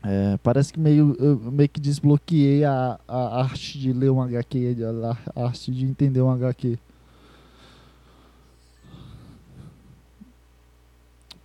[0.05, 1.17] É, parece que meio,
[1.51, 6.21] meio que desbloqueei a, a arte de ler um HQ, a, a arte de entender
[6.21, 6.79] um HQ.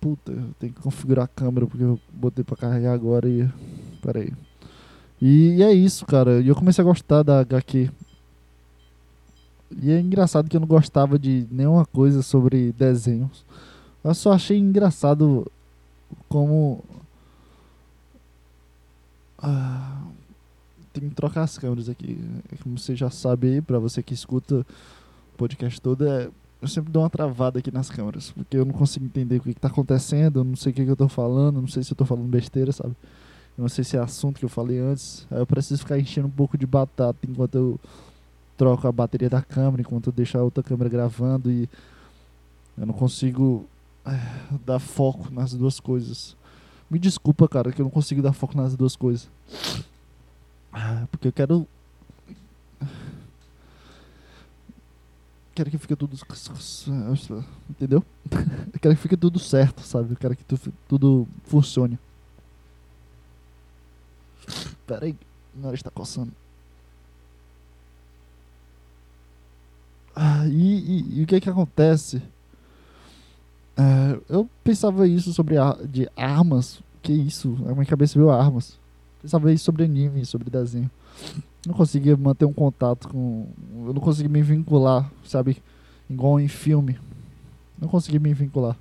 [0.07, 3.45] Puta, eu tenho que configurar a câmera porque eu botei pra carregar agora e.
[4.01, 4.31] Pera aí.
[5.21, 6.39] E, é isso, cara.
[6.39, 7.91] E eu comecei a gostar da HQ.
[9.81, 13.43] E é engraçado que eu não gostava de nenhuma coisa sobre desenhos.
[14.01, 15.45] Eu só achei engraçado
[16.29, 16.81] como.
[19.37, 20.03] Ah,
[20.93, 22.17] tem que trocar as câmeras aqui.
[22.63, 24.65] Como você já sabe aí, pra você que escuta
[25.33, 26.29] o podcast todo, é
[26.61, 29.49] eu sempre dou uma travada aqui nas câmeras, porque eu não consigo entender o que,
[29.51, 31.93] está acontecendo, eu não sei o que, que eu estou falando, não sei se eu
[31.93, 32.95] estou falando besteira, sabe?
[33.57, 35.27] Eu não sei se é assunto que eu falei antes.
[35.31, 37.79] Aí eu preciso ficar enchendo um pouco de batata enquanto eu
[38.55, 41.69] troco a bateria da câmera, enquanto eu deixo a outra câmera gravando e
[42.77, 43.65] eu não consigo
[44.05, 44.19] é,
[44.65, 46.35] dar foco nas duas coisas.
[46.89, 49.27] Me desculpa, cara, que eu não consigo dar foco nas duas coisas.
[50.71, 51.67] Ah, porque eu quero
[55.57, 56.15] quero que fique tudo.
[57.67, 58.05] Entendeu?
[58.73, 60.11] Eu quero que fique tudo certo, sabe?
[60.11, 61.97] Eu quero que tu, tudo funcione.
[64.85, 65.15] Pera aí,
[65.55, 66.31] não está coçando.
[70.15, 72.21] Ah, e, e, e, o que é que acontece?
[73.75, 76.81] É, eu pensava isso sobre a, de armas.
[77.01, 77.57] Que isso?
[77.67, 78.79] A minha cabeça veio armas.
[79.21, 80.89] Pensava isso sobre anime, sobre desenho
[81.67, 83.45] não conseguia manter um contato com.
[83.85, 85.57] Eu não conseguia me vincular, sabe?
[86.09, 86.97] Igual em filme.
[87.77, 88.77] Não conseguia me vincular.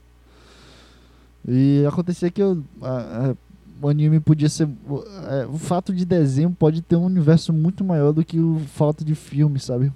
[1.47, 3.35] E acontecia que eu, a, a,
[3.83, 4.69] o anime podia ser.
[5.29, 9.05] É, o fato de desenho pode ter um universo muito maior do que o fato
[9.05, 9.93] de filme, sabe?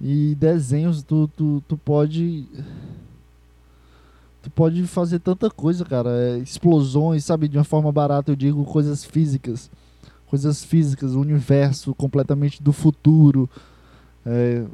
[0.00, 2.46] E desenhos, tu, tu, tu pode.
[4.42, 6.10] Tu pode fazer tanta coisa, cara.
[6.10, 7.46] É, explosões, sabe?
[7.46, 9.70] De uma forma barata, eu digo coisas físicas
[10.26, 13.48] coisas físicas, o universo completamente do futuro.
[14.24, 14.64] É,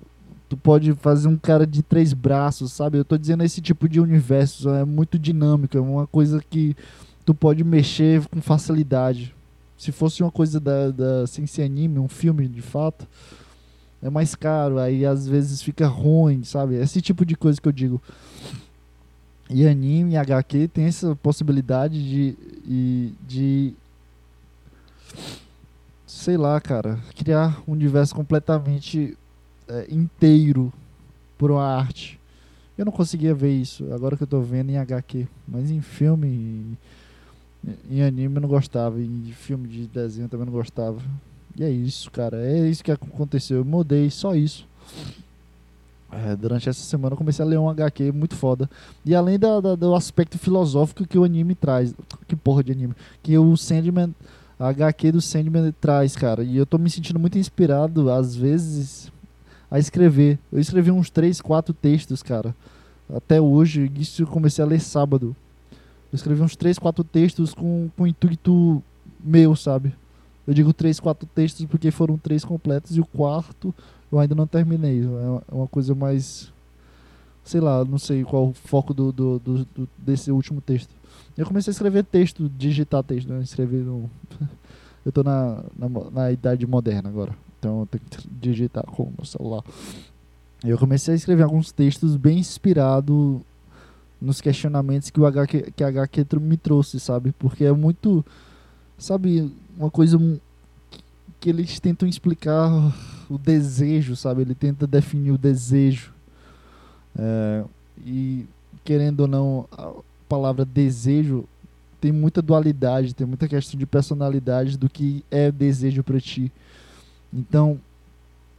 [0.48, 2.98] tu pode fazer um cara de três braços, sabe?
[2.98, 6.76] Eu tô dizendo esse tipo de universo, é muito dinâmico, é uma coisa que
[7.24, 9.34] tu pode mexer com facilidade.
[9.78, 13.06] Se fosse uma coisa da, da sem ser anime, um filme de fato,
[14.02, 16.74] é mais caro, aí às vezes fica ruim, sabe?
[16.74, 18.02] Esse tipo de coisa que eu digo.
[19.48, 23.74] E anime HQ tem essa possibilidade de, de, de
[26.12, 29.16] sei lá, cara, criar um universo completamente
[29.66, 30.72] é, inteiro
[31.38, 32.20] por uma arte.
[32.76, 35.26] Eu não conseguia ver isso, agora que eu tô vendo em HQ.
[35.48, 36.78] Mas em filme,
[37.90, 41.00] em anime eu não gostava, em filme de desenho também não gostava.
[41.56, 43.58] E é isso, cara, é isso que aconteceu.
[43.58, 44.66] Eu mudei, só isso.
[46.10, 48.68] É, durante essa semana eu comecei a ler um HQ muito foda.
[49.04, 51.94] E além da, da, do aspecto filosófico que o anime traz.
[52.28, 52.94] Que porra de anime?
[53.22, 54.14] Que o Sandman
[54.58, 56.42] a HQ do Sandman traz, cara.
[56.42, 59.10] E eu tô me sentindo muito inspirado, às vezes,
[59.70, 60.38] a escrever.
[60.52, 62.54] Eu escrevi uns 3, 4 textos, cara.
[63.14, 65.36] Até hoje, isso eu comecei a ler sábado.
[66.12, 68.82] Eu escrevi uns 3, 4 textos com, com intuito
[69.22, 69.94] meu, sabe?
[70.46, 73.74] Eu digo 3, 4 textos porque foram três completos e o quarto
[74.10, 75.02] eu ainda não terminei.
[75.02, 76.52] É uma coisa mais.
[77.44, 80.90] Sei lá, não sei qual o foco do, do, do, do desse último texto.
[81.36, 83.40] Eu comecei a escrever texto, digitar texto, né?
[83.42, 84.10] Escrever no.
[85.04, 87.34] eu tô na, na, na, idade moderna agora.
[87.58, 89.62] Então eu tenho que digitar com o meu celular.
[90.64, 93.40] Eu comecei a escrever alguns textos bem inspirado
[94.20, 97.32] nos questionamentos que o HQ, que a HQ me trouxe, sabe?
[97.32, 98.24] Porque é muito.
[98.98, 100.18] Sabe, uma coisa
[101.40, 102.70] que eles tentam explicar
[103.28, 104.42] o desejo, sabe?
[104.42, 106.12] Ele tenta definir o desejo.
[107.18, 107.64] É,
[108.04, 108.46] e
[108.84, 109.68] querendo ou não,
[110.32, 111.44] palavra desejo
[112.00, 116.50] tem muita dualidade, tem muita questão de personalidade do que é desejo para ti.
[117.30, 117.78] Então,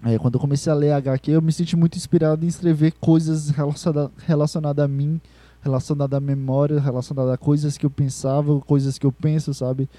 [0.03, 3.49] é, quando eu comecei a ler HQ, eu me senti muito inspirado em escrever coisas
[3.49, 5.19] relacionadas relacionada a mim,
[5.63, 9.89] relacionadas à memória, relacionadas a coisas que eu pensava, coisas que eu penso, sabe?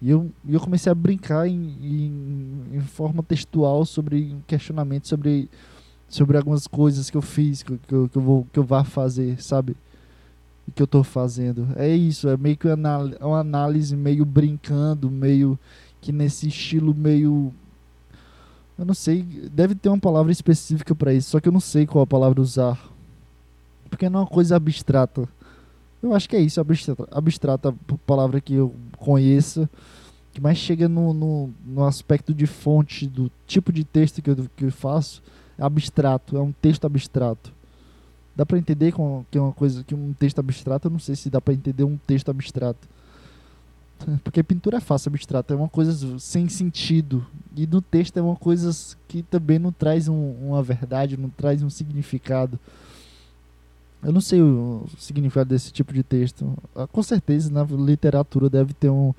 [0.00, 5.50] E eu, eu comecei a brincar em, em, em forma textual sobre questionamento sobre,
[6.08, 8.82] sobre algumas coisas que eu fiz, que, que, eu, que, eu, vou, que eu vá
[8.82, 9.76] fazer, sabe?
[10.74, 11.68] Que eu estou fazendo.
[11.76, 15.58] É isso, é meio que uma análise meio brincando, meio
[16.00, 17.52] que nesse estilo meio
[18.78, 21.84] eu não sei, deve ter uma palavra específica para isso, só que eu não sei
[21.84, 22.78] qual a palavra usar.
[23.90, 25.28] Porque não é uma coisa abstrata.
[26.00, 27.74] Eu acho que é isso, abstrata, abstrata
[28.06, 29.68] palavra que eu conheça.
[30.32, 34.36] que mais chega no, no, no aspecto de fonte do tipo de texto que eu,
[34.56, 35.20] que eu faço
[35.58, 37.52] é abstrato, é um texto abstrato.
[38.38, 41.28] Dá para entender que é uma coisa que um texto abstrato, eu não sei se
[41.28, 42.88] dá para entender um texto abstrato.
[44.22, 47.26] Porque pintura é fácil, abstrato é uma coisa sem sentido.
[47.56, 48.70] E no texto é uma coisa
[49.08, 52.60] que também não traz um, uma verdade, não traz um significado.
[54.04, 56.56] Eu não sei o significado desse tipo de texto.
[56.76, 59.12] Ah, com certeza na literatura deve ter um,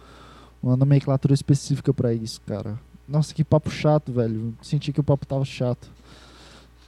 [0.64, 2.80] uma nomenclatura específica para isso, cara.
[3.06, 4.56] Nossa, que papo chato, velho.
[4.62, 5.92] Senti que o papo tava chato.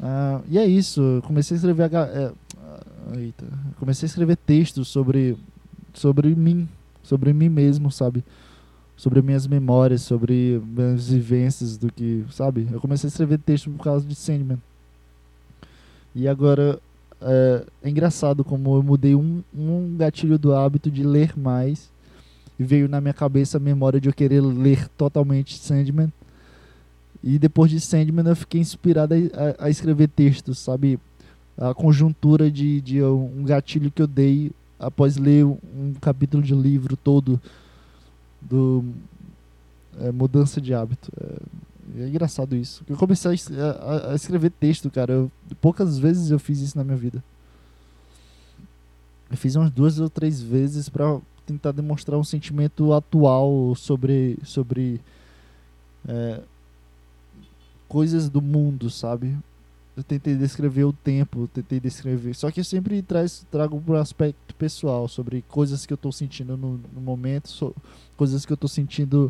[0.01, 1.01] Uh, e é isso.
[1.01, 1.93] Eu comecei a escrever.
[1.93, 3.45] É, uh, eita,
[3.79, 5.37] comecei a escrever textos sobre,
[5.93, 6.67] sobre mim,
[7.03, 8.23] sobre mim mesmo, sabe?
[8.97, 12.67] Sobre minhas memórias, sobre minhas vivências do que, sabe?
[12.71, 14.59] Eu comecei a escrever texto por causa de Sandman.
[16.13, 16.79] E agora
[17.21, 21.89] é, é engraçado como eu mudei um, um gatilho do hábito de ler mais
[22.59, 26.11] e veio na minha cabeça a memória de eu querer ler totalmente Sandman.
[27.23, 30.99] E depois de Sandman eu fiquei inspirado a, a, escrever textos, sabe?
[31.57, 36.97] A conjuntura de, de um gatilho que eu dei após ler um capítulo de livro
[36.97, 37.39] todo
[38.41, 38.83] do
[39.99, 41.11] é, Mudança de Hábito.
[41.19, 42.83] É, é, engraçado isso.
[42.87, 45.13] Eu comecei a, a, escrever texto, cara.
[45.13, 47.23] Eu, poucas vezes eu fiz isso na minha vida.
[49.29, 54.99] Eu fiz umas duas ou três vezes para tentar demonstrar um sentimento atual sobre, sobre
[56.07, 56.41] é,
[57.91, 59.37] coisas do mundo, sabe?
[59.97, 62.33] Eu tentei descrever o tempo, tentei descrever.
[62.33, 66.55] Só que eu sempre traz, trago um aspecto pessoal, sobre coisas que eu estou sentindo
[66.55, 67.75] no, no momento, so,
[68.15, 69.29] coisas que eu estou sentindo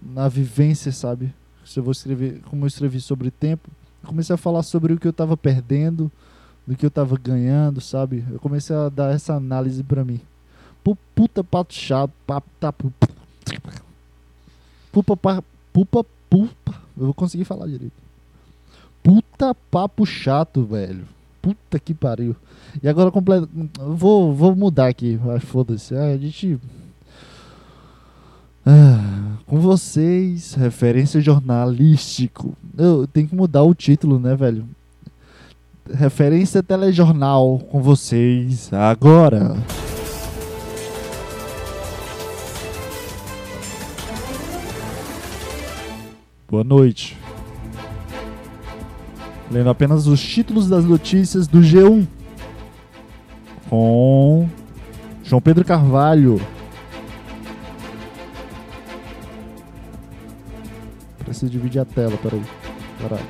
[0.00, 1.34] na vivência, sabe?
[1.64, 3.68] Se eu vou escrever, como eu escrevi sobre tempo,
[4.04, 6.08] eu comecei a falar sobre o que eu estava perdendo,
[6.64, 8.24] do que eu estava ganhando, sabe?
[8.30, 10.20] Eu comecei a dar essa análise para mim
[11.16, 13.08] puta pato chato, papo, tá, pupa,
[14.92, 15.16] pupa,
[15.72, 16.06] pupa,
[16.96, 17.94] eu vou conseguir falar direito.
[19.02, 21.04] Puta papo chato, velho.
[21.40, 22.34] Puta que pariu.
[22.82, 25.94] E agora completo, vou, vou mudar aqui, foda-se.
[25.94, 26.58] Ah, a gente
[28.68, 32.52] ah, com vocês, referência jornalístico.
[32.76, 34.68] Eu tenho que mudar o título, né, velho?
[35.88, 39.56] Referência telejornal com vocês agora.
[46.48, 47.18] Boa noite.
[49.50, 52.06] Lendo apenas os títulos das notícias do G1
[53.68, 54.48] com
[55.24, 56.40] João Pedro Carvalho.
[61.18, 62.42] Preciso dividir a tela, peraí.
[63.00, 63.24] Peraí.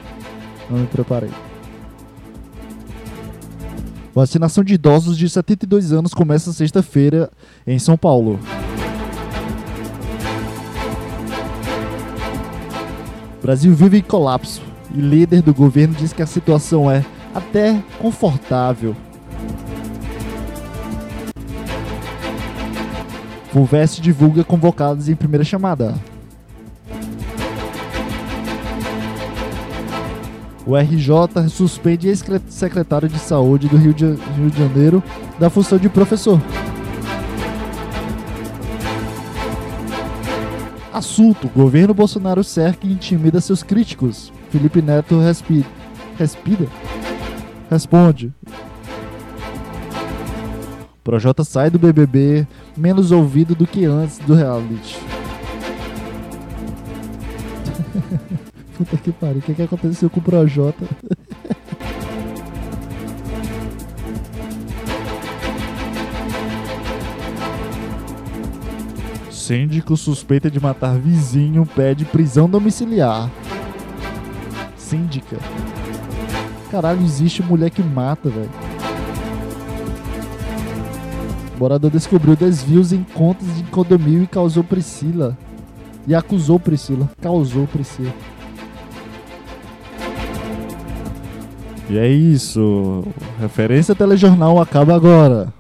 [0.69, 1.31] Não me preparei.
[4.15, 7.31] Vacinação de idosos de 72 anos começa sexta-feira
[7.67, 8.39] em São Paulo.
[13.47, 14.61] Brasil vive em colapso
[14.93, 18.97] e líder do governo diz que a situação é até confortável.
[23.53, 25.95] Fulvestre divulga convocados em primeira chamada.
[30.67, 35.01] O RJ suspende ex-secretário de Saúde do Rio de, Rio de Janeiro
[35.39, 36.41] da função de professor.
[40.97, 44.33] Assunto: Governo Bolsonaro cerca e intimida seus críticos.
[44.49, 45.63] Felipe Neto respi
[46.19, 46.67] respira?
[47.71, 48.33] Responde.
[51.05, 54.97] Projota sai do BBB menos ouvido do que antes do reality.
[58.79, 60.87] Puta que pariu, o que, que aconteceu com o Projota?
[69.47, 73.31] Síndico suspeita de matar vizinho pede prisão domiciliar.
[74.77, 75.37] Síndica.
[76.69, 78.51] Caralho, existe mulher que mata, velho.
[81.61, 85.39] Morador descobriu desvios em contas de condomínio e causou Priscila.
[86.09, 87.09] E acusou Priscila.
[87.23, 88.13] Causou Priscila.
[91.89, 93.05] E é isso.
[93.39, 95.55] Referência Telejornal acaba agora.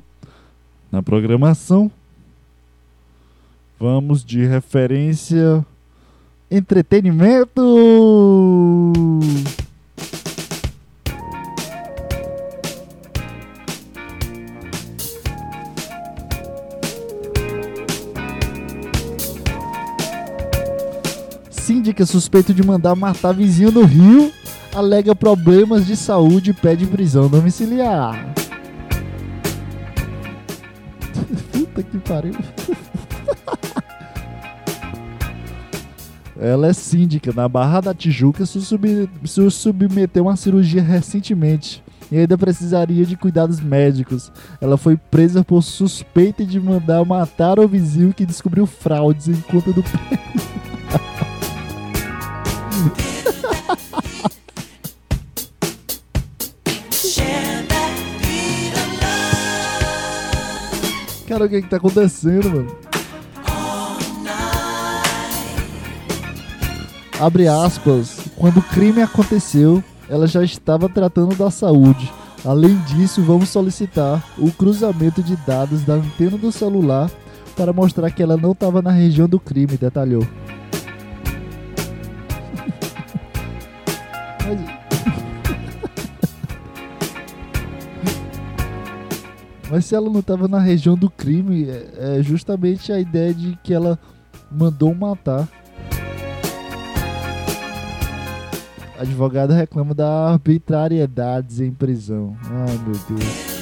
[0.90, 1.88] Na programação
[3.78, 5.64] Vamos de referência
[6.50, 7.62] entretenimento.
[21.50, 24.32] Síndica suspeito de mandar matar vizinho no Rio
[24.74, 28.24] alega problemas de saúde e pede prisão domiciliar.
[31.52, 32.32] Puta que pariu.
[36.38, 41.82] Ela é síndica na Barra da Tijuca, se, sub, se submeteu a uma cirurgia recentemente
[42.10, 44.30] e ainda precisaria de cuidados médicos.
[44.60, 49.72] Ela foi presa por suspeita de mandar matar o vizinho que descobriu fraudes em conta
[49.72, 49.82] do
[61.26, 62.95] Cara, o que é que tá acontecendo, mano?
[67.18, 68.18] Abre aspas.
[68.36, 72.12] Quando o crime aconteceu, ela já estava tratando da saúde.
[72.44, 77.10] Além disso, vamos solicitar o cruzamento de dados da antena do celular
[77.56, 80.22] para mostrar que ela não estava na região do crime, detalhou.
[89.70, 89.86] Mas...
[89.86, 93.72] Se ela não estava na região do crime, é, é justamente a ideia de que
[93.72, 93.98] ela
[94.50, 95.48] mandou matar.
[98.98, 102.36] Advogado reclama da arbitrariedade em prisão.
[102.44, 103.56] Ai meu Deus.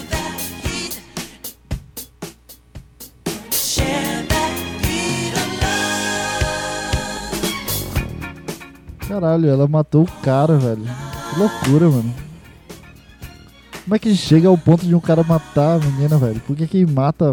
[9.08, 10.82] Caralho, ela matou o cara, velho.
[10.82, 12.14] Que loucura, mano.
[13.84, 16.40] Como é que chega ao ponto de um cara matar a menina, velho?
[16.40, 17.26] Por que que mata...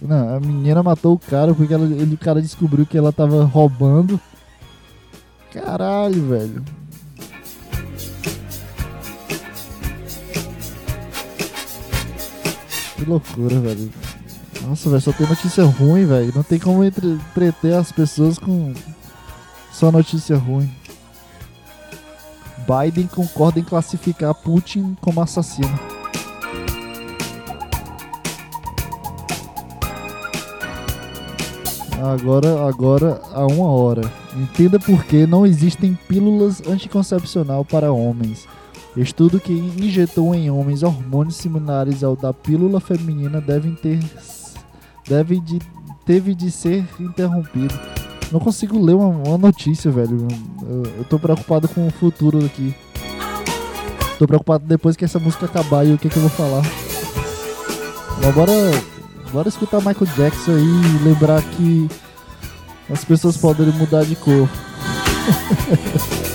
[0.00, 3.44] Não, a menina matou o cara porque ela, ele, o cara descobriu que ela tava
[3.44, 4.20] roubando.
[5.52, 6.64] Caralho, velho.
[13.02, 13.90] Que loucura, velho.
[14.64, 16.32] Nossa, velho, só tem notícia ruim, velho.
[16.36, 18.72] Não tem como entreter as pessoas com
[19.72, 20.72] só notícia ruim.
[22.58, 25.76] Biden concorda em classificar Putin como assassino.
[32.00, 34.12] Agora, agora, a uma hora.
[34.36, 38.46] Entenda por que não existem pílulas anticoncepcional para homens.
[38.96, 43.98] Estudo que injetou em homens hormônios similares ao da pílula feminina devem ter
[45.08, 45.58] deve de,
[46.04, 47.74] teve de ser interrompido.
[48.30, 50.26] Não consigo ler uma, uma notícia, velho.
[50.62, 52.74] Eu, eu tô preocupado com o futuro aqui.
[54.18, 56.62] Tô preocupado depois que essa música acabar e o que, que eu vou falar.
[58.22, 58.52] Mas bora,
[59.32, 61.88] bora escutar Michael Jackson aí e lembrar que
[62.90, 64.48] as pessoas podem mudar de cor.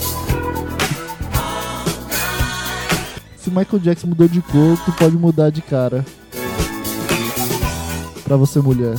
[3.58, 6.06] Michael Jackson mudou de cor, tu pode mudar de cara.
[8.24, 8.96] Pra você mulher.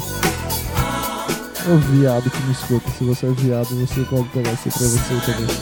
[1.68, 2.90] O viado que me escuta.
[2.90, 5.56] Se você é viado, você pode pegar isso pra você também.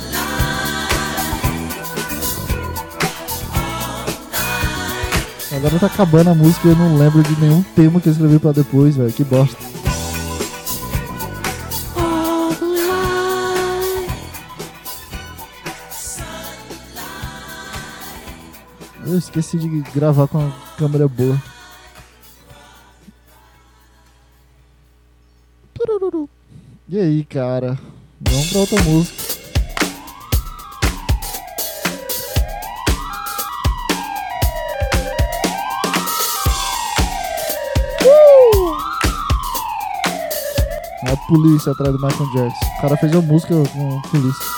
[5.52, 8.38] Agora tá acabando a música e eu não lembro de nenhum tema que eu escrevi
[8.38, 9.12] pra depois, velho.
[9.12, 9.75] Que bosta.
[19.06, 21.40] Eu esqueci de gravar com a câmera boa.
[26.88, 27.78] E aí, cara?
[28.20, 29.22] Vamos pra outra música.
[38.02, 38.76] Uh!
[41.06, 42.66] A polícia atrás do Michael Jackson.
[42.76, 44.55] O cara fez uma música com a polícia.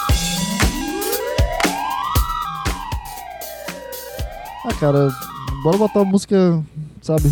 [4.78, 5.08] Cara,
[5.62, 6.64] bora botar uma música,
[7.02, 7.28] sabe?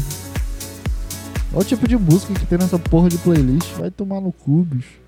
[1.52, 3.72] Olha o tipo de música que tem nessa porra de playlist.
[3.74, 4.98] Vai tomar no cu, bicho.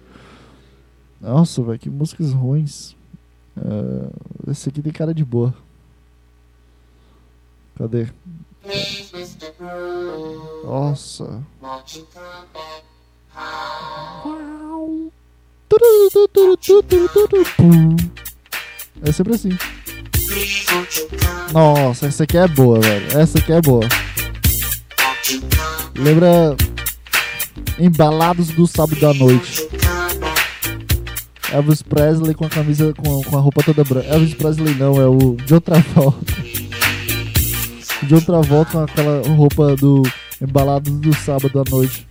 [1.21, 2.97] Nossa, velho, que músicas ruins.
[3.57, 5.53] Uh, esse aqui tem cara de boa.
[7.77, 8.07] Cadê?
[10.65, 11.43] Nossa.
[19.03, 19.51] É sempre assim.
[21.53, 23.19] Nossa, essa aqui é boa, velho.
[23.19, 23.87] Essa aqui é boa.
[25.97, 26.57] Lembra
[27.79, 29.69] Embalados do Sábado à Noite.
[31.53, 34.07] Elvis Presley com a camisa, com, com a roupa toda branca.
[34.09, 36.35] Elvis Presley não, é o John Travolta.
[38.05, 40.03] John Travolta com aquela roupa do
[40.41, 42.07] Embalados do Sábado à Noite.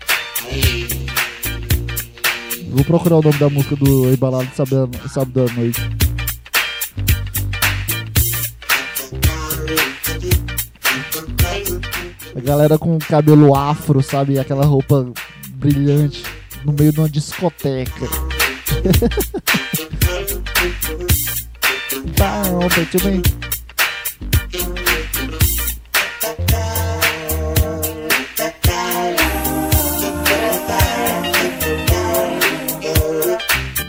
[2.69, 5.96] Vou procurar o nome da música do Embalado Sábado, sábado à Noite.
[12.37, 14.37] A galera com cabelo afro, sabe?
[14.37, 15.11] Aquela roupa
[15.53, 16.23] brilhante
[16.63, 18.05] no meio de uma discoteca.
[22.15, 23.23] Bom, muito bem.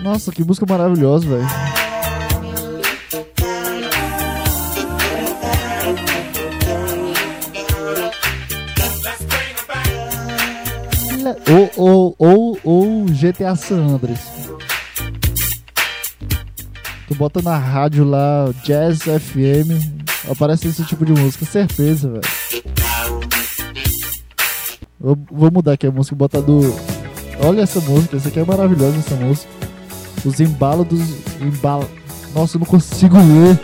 [0.02, 1.67] Nossa, que música maravilhosa, velho.
[11.78, 14.18] Ou, ou, ou, GTA San Andreas.
[17.06, 19.70] Tu bota na rádio lá, Jazz FM,
[20.28, 22.22] aparece esse tipo de música, certeza, velho.
[24.98, 26.74] Vou, vou mudar aqui a música, botar do.
[27.44, 29.48] Olha essa música, essa aqui é maravilhosa essa música.
[30.24, 31.00] Os embalos dos.
[31.40, 31.88] Embala...
[32.34, 33.56] Nossa, eu não consigo ler.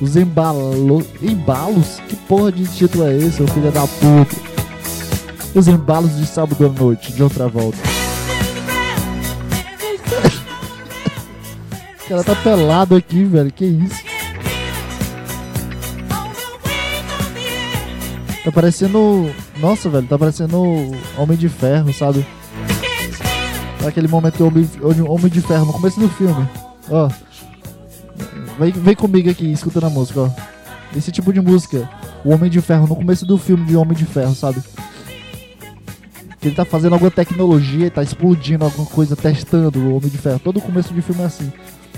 [0.00, 1.04] Os embalo...
[1.20, 1.98] embalos?
[2.08, 4.43] Que porra de título é esse, ô filho da puta?
[5.54, 7.78] Os embalos de sábado à noite, de outra volta.
[12.04, 13.52] o cara tá pelado aqui, velho.
[13.52, 14.02] Que isso?
[18.44, 19.30] Tá parecendo.
[19.58, 20.60] Nossa, velho, tá parecendo
[21.16, 22.26] Homem de Ferro, sabe?
[23.86, 24.68] Aquele momento que o Homem,
[25.08, 26.48] Homem de Ferro, no começo do filme.
[26.90, 27.08] Ó.
[28.58, 30.30] Vem, vem comigo aqui, escutando a música, ó.
[30.96, 31.88] Esse tipo de música.
[32.24, 34.60] O Homem de Ferro, no começo do filme de Homem de Ferro, sabe?
[36.44, 40.38] Que ele tá fazendo alguma tecnologia, tá explodindo alguma coisa, testando o Homem de Ferro.
[40.38, 41.50] Todo começo de filme é assim.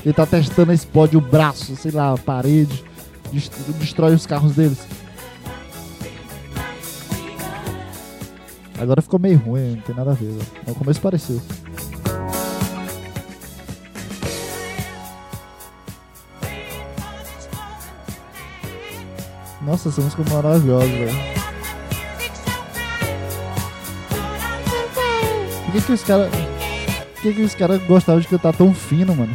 [0.05, 2.85] Ele tá testando, explode o braço, sei lá, a parede,
[3.81, 4.79] destrói os carros deles.
[8.79, 10.39] Agora ficou meio ruim, não tem nada a ver.
[10.65, 11.43] No começo pareceu.
[19.61, 21.46] Nossa, essa música é maravilhosa, velho.
[25.81, 26.29] Que, que os caras.
[26.31, 29.35] Por que, que os caras gostavam de cantar tão fino, mano?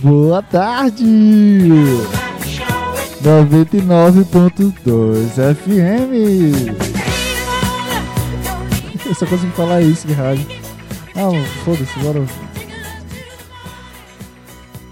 [0.00, 1.04] Boa tarde!
[3.22, 6.94] 99.2 FM.
[9.06, 10.46] Eu só consigo falar isso de rádio.
[11.14, 11.30] Ah,
[11.64, 12.20] foda-se, bora.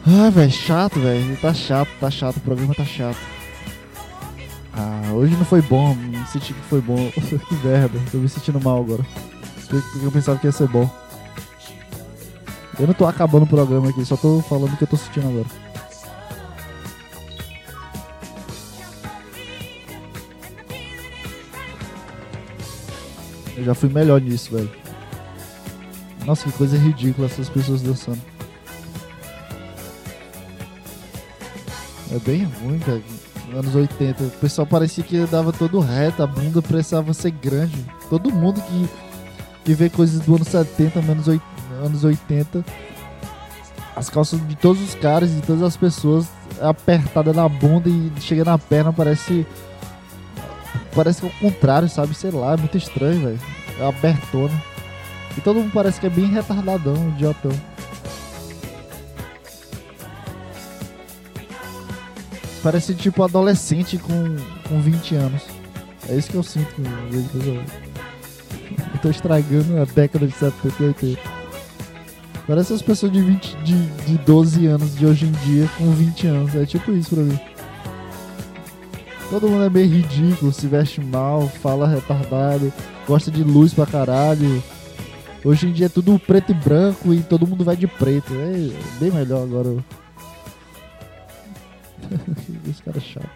[0.06, 1.36] Ah, velho, chato, velho.
[1.36, 2.36] Tá chato, tá chato.
[2.38, 3.18] O programa tá chato.
[4.72, 5.94] Ah, hoje não foi bom.
[5.94, 7.10] Não senti que foi bom.
[7.14, 7.98] que merda.
[8.10, 9.04] Tô me sentindo mal agora.
[9.68, 10.90] Porque eu pensava que ia ser bom.
[12.80, 15.28] Eu não tô acabando o programa aqui, só tô falando o que eu tô sentindo
[15.28, 15.46] agora.
[23.56, 24.70] Eu já fui melhor nisso, velho.
[26.24, 28.31] Nossa, que coisa ridícula essas pessoas dançando.
[32.14, 33.02] É bem ruim, cara.
[33.54, 34.24] Anos 80.
[34.24, 37.84] O pessoal parecia que dava todo reto, a bunda precisava ser grande.
[38.08, 38.88] Todo mundo que,
[39.64, 41.52] que vê coisas do ano 70, menos 80
[41.82, 42.64] anos 80,
[43.94, 46.26] as calças de todos os caras, de todas as pessoas,
[46.60, 49.46] apertada na bunda e chega na perna, parece.
[50.94, 52.14] Parece que é o contrário, sabe?
[52.14, 53.40] Sei lá, é muito estranho, velho.
[53.78, 54.62] É abertona.
[55.36, 57.52] E todo mundo parece que é bem retardadão, idiotão.
[62.62, 64.36] Parece tipo adolescente com,
[64.68, 65.42] com 20 anos.
[66.08, 67.62] É isso que eu sinto com Eu
[69.02, 71.20] tô estragando a década de 70 e 80.
[72.46, 76.26] Parece as pessoas de, 20, de, de 12 anos de hoje em dia com 20
[76.26, 76.54] anos.
[76.54, 77.38] É tipo isso pra mim.
[79.30, 82.70] Todo mundo é meio ridículo, se veste mal, fala retardado,
[83.08, 84.62] gosta de luz pra caralho.
[85.44, 88.34] Hoje em dia é tudo preto e branco e todo mundo vai de preto.
[88.34, 89.74] É bem melhor agora.
[92.72, 93.28] Esse cara é chato.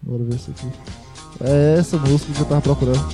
[0.00, 0.70] Bora ver isso aqui.
[1.40, 3.04] É essa música que eu tava procurando.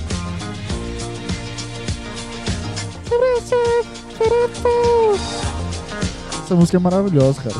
[6.43, 7.55] Essa música é maravilhosa, cara.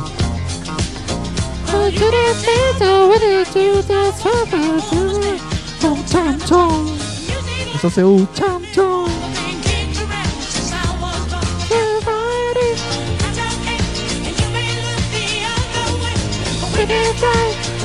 [7.73, 9.20] Eu só sei o tcham tcham.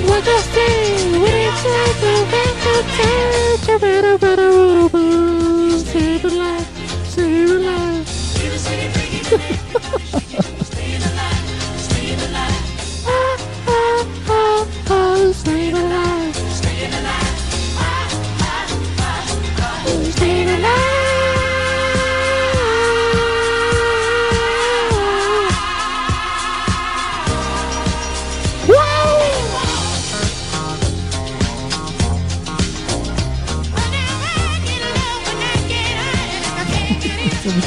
[0.09, 2.57] what you see, we take the back
[4.93, 5.06] to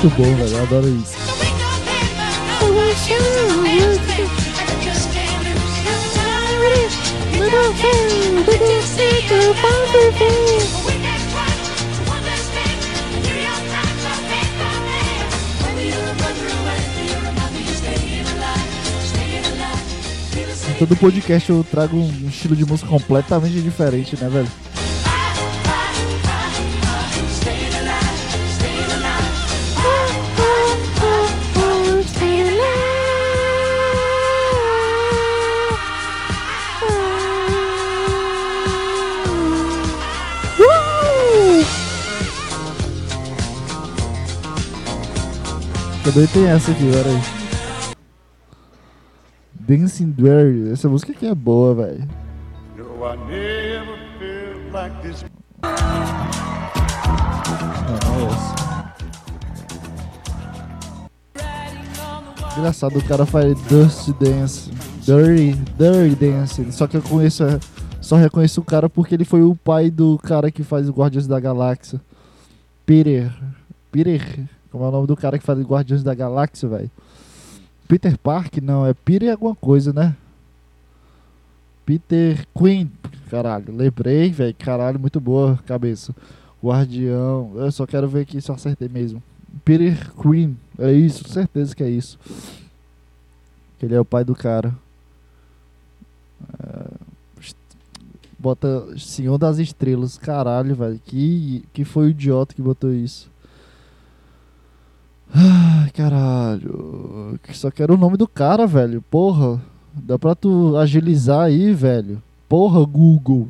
[0.02, 0.56] muito bom, velho.
[0.56, 1.18] Eu adoro isso.
[20.78, 24.69] Todo podcast eu trago um estilo de música completamente diferente, né, velho?
[46.20, 47.22] Também tem essa aqui, peraí.
[49.54, 50.70] Dancing Dware.
[50.70, 52.06] Essa música aqui é boa, velho.
[52.76, 52.84] No,
[55.02, 55.24] this.
[62.58, 64.70] Engraçado, o cara faz Dust Dance.
[65.02, 66.70] Dirty, Dirty Dance.
[66.74, 67.46] Só que eu conheço,
[68.02, 71.28] só reconheço o cara porque ele foi o pai do cara que faz o Guardiões
[71.28, 72.02] da Galáxia.
[72.86, 73.32] Peter.
[73.90, 74.59] Peter.
[74.72, 76.92] Como é o nome do cara que faz Guardiões da Galáxia, velho?
[77.88, 78.58] Peter Park?
[78.58, 80.16] Não, é Peter alguma coisa, né?
[81.86, 82.92] Peter Queen.
[83.32, 84.56] Caralho, lembrei, velho.
[84.60, 86.16] Caralho, muito boa cabeça.
[86.64, 87.52] Guardião.
[87.56, 89.24] Eu só quero ver aqui se eu acertei mesmo.
[89.66, 90.56] Peter Queen.
[90.78, 92.20] É isso, certeza que é isso.
[93.82, 94.72] Ele é o pai do cara.
[96.64, 97.10] É...
[98.38, 100.16] Bota Senhor das Estrelas.
[100.16, 101.02] Caralho, velho.
[101.04, 103.32] Que, que foi o idiota que botou isso.
[105.34, 107.40] Ai, caralho.
[107.54, 109.02] Só quero o nome do cara, velho.
[109.02, 109.62] Porra.
[109.94, 112.22] Dá pra tu agilizar aí, velho.
[112.48, 113.48] Porra, Google.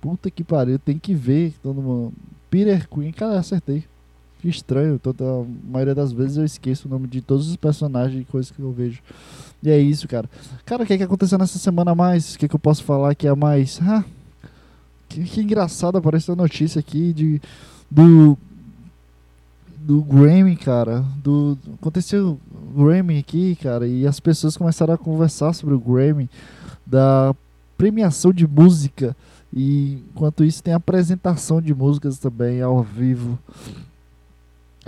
[0.00, 0.78] Puta que pariu.
[0.78, 1.54] Tem que ver.
[1.62, 2.12] Todo mundo.
[2.48, 3.12] Peter Queen.
[3.12, 3.84] Cara, acertei.
[4.40, 4.98] Que estranho.
[4.98, 8.50] Toda, a maioria das vezes eu esqueço o nome de todos os personagens e coisas
[8.50, 9.02] que eu vejo.
[9.62, 10.28] E é isso, cara.
[10.64, 12.34] Cara, o que, é que aconteceu nessa semana a mais?
[12.34, 13.78] O que, é que eu posso falar que é mais?
[13.82, 14.04] Ah,
[15.08, 17.42] que, que engraçado apareceu a notícia aqui de,
[17.90, 18.38] do
[19.90, 21.04] do Grammy, cara.
[21.16, 26.30] Do, aconteceu o Grammy aqui, cara, e as pessoas começaram a conversar sobre o Grammy,
[26.86, 27.34] da
[27.76, 29.16] premiação de música.
[29.52, 33.36] E enquanto isso tem apresentação de músicas também ao vivo.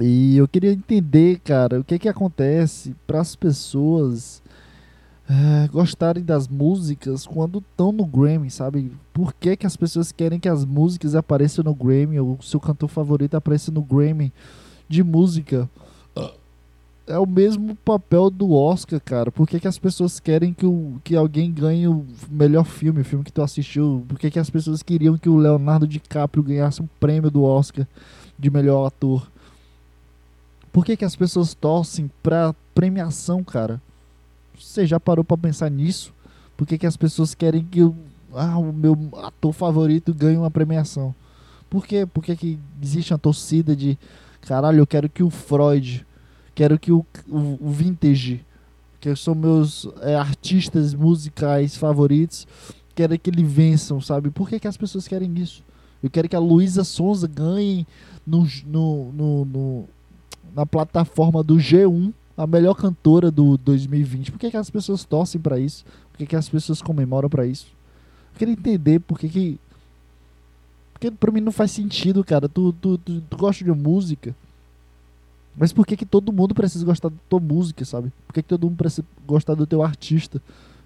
[0.00, 4.40] E eu queria entender, cara, o que que acontece para as pessoas
[5.28, 8.92] é, gostarem das músicas quando estão no Grammy, sabe?
[9.12, 12.60] Por que, que as pessoas querem que as músicas apareçam no Grammy ou o seu
[12.60, 14.32] cantor favorito apareça no Grammy?
[14.88, 15.68] De música.
[17.06, 19.32] É o mesmo papel do Oscar, cara.
[19.32, 23.04] Por que, que as pessoas querem que, o, que alguém ganhe o melhor filme, o
[23.04, 24.04] filme que tu assistiu?
[24.08, 27.86] Por que, que as pessoas queriam que o Leonardo DiCaprio ganhasse um prêmio do Oscar
[28.38, 29.28] de melhor ator?
[30.72, 33.82] Por que, que as pessoas torcem pra premiação, cara?
[34.58, 36.14] Você já parou pra pensar nisso?
[36.56, 37.94] Por que, que as pessoas querem que o,
[38.32, 41.14] ah, o meu ator favorito ganhe uma premiação?
[41.68, 42.06] Por quê?
[42.06, 43.98] Por que, que existe uma torcida de
[44.42, 46.04] Caralho, eu quero que o Freud,
[46.54, 48.44] quero que o, o, o Vintage,
[49.00, 52.46] que são meus é, artistas musicais favoritos,
[52.94, 54.30] quero que eles vençam, sabe?
[54.30, 55.62] Por que, que as pessoas querem isso?
[56.02, 57.86] Eu quero que a Luísa Sonza ganhe
[58.26, 59.84] no, no, no, no,
[60.54, 64.32] na plataforma do G1 a melhor cantora do 2020.
[64.32, 65.84] Por que, que as pessoas torcem para isso?
[66.10, 67.68] Por que, que as pessoas comemoram para isso?
[68.34, 69.60] Eu queria entender por que, que
[71.02, 72.48] porque pra mim não faz sentido, cara.
[72.48, 74.34] Tu, tu, tu, tu gosta de música.
[75.56, 78.12] Mas por que, que todo mundo precisa gostar da tua música, sabe?
[78.26, 80.40] Por que, que todo mundo precisa gostar do teu artista?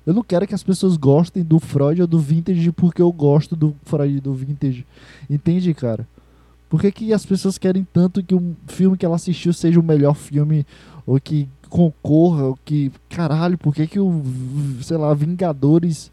[0.07, 3.55] Eu não quero que as pessoas gostem do Freud ou do Vintage porque eu gosto
[3.55, 4.87] do Freud e do Vintage.
[5.29, 6.09] Entende, cara?
[6.69, 9.85] Por que, que as pessoas querem tanto que um filme que ela assistiu seja o
[9.85, 10.67] melhor filme
[11.05, 12.91] ou que concorra, ou que.
[13.09, 14.23] Caralho, por que, que o.
[14.83, 16.11] Sei lá, Vingadores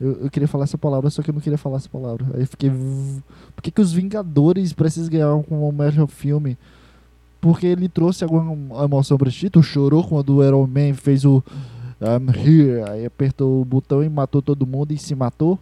[0.00, 2.26] eu, eu, queria falar essa palavra, só que eu não queria falar essa palavra.
[2.34, 2.70] Aí eu fiquei.
[3.54, 6.58] Por que, que os Vingadores precisam ganhar um, um melhor filme?
[7.40, 9.48] Porque ele trouxe alguma emoção pra ti?
[9.48, 11.42] Tu chorou quando o Iron Man fez o
[12.00, 15.58] I'm here, aí apertou o botão e matou todo mundo e se matou?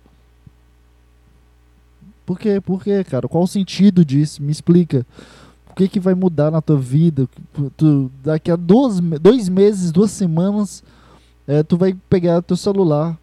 [2.27, 2.61] Por quê?
[2.61, 3.29] Por cara?
[3.29, 4.43] Qual o sentido disso?
[4.43, 5.07] Me explica.
[5.71, 7.29] O que, que vai mudar na tua vida?
[7.77, 10.83] Tu, daqui a dois, dois meses, duas semanas,
[11.47, 13.19] é, tu vai pegar teu celular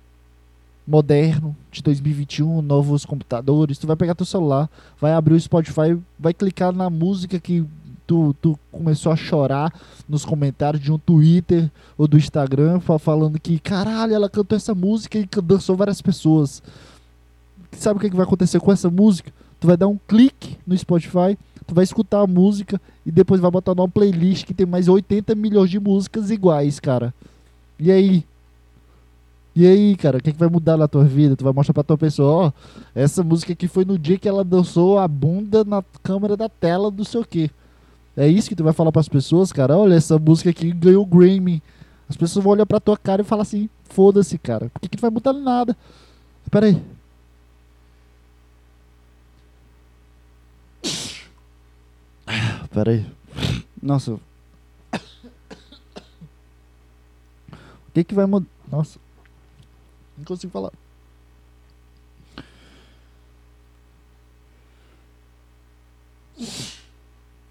[0.92, 4.70] moderno de 2021, novos computadores, tu vai pegar teu celular,
[5.00, 7.66] vai abrir o Spotify, vai clicar na música que
[8.06, 9.74] tu, tu começou a chorar
[10.08, 15.18] nos comentários de um Twitter ou do Instagram falando que caralho, ela cantou essa música
[15.18, 16.62] e dançou várias pessoas.
[17.72, 19.32] Sabe o que, é que vai acontecer com essa música?
[19.62, 23.50] Tu vai dar um clique no Spotify, tu vai escutar a música e depois vai
[23.50, 27.14] botar numa playlist que tem mais 80 milhões de músicas iguais, cara.
[27.80, 28.26] E aí?
[29.54, 31.36] E aí, cara, o que, é que vai mudar na tua vida?
[31.36, 32.52] Tu vai mostrar pra tua pessoa, ó,
[32.96, 36.90] essa música aqui foi no dia que ela dançou a bunda na câmera da tela
[36.90, 37.52] do seu quê.
[38.16, 39.78] É isso que tu vai falar para as pessoas, cara?
[39.78, 41.62] Olha, essa música aqui ganhou o Grammy.
[42.10, 44.70] As pessoas vão olhar pra tua cara e falar assim, foda-se, cara.
[44.70, 45.76] Por que, que tu vai mudar nada?
[46.46, 46.82] Espera aí.
[52.64, 53.06] Espera aí.
[53.82, 54.14] Nossa.
[54.14, 54.20] O
[57.94, 58.48] que que vai mudar?
[58.72, 58.98] Nossa.
[60.22, 60.72] Não consigo falar.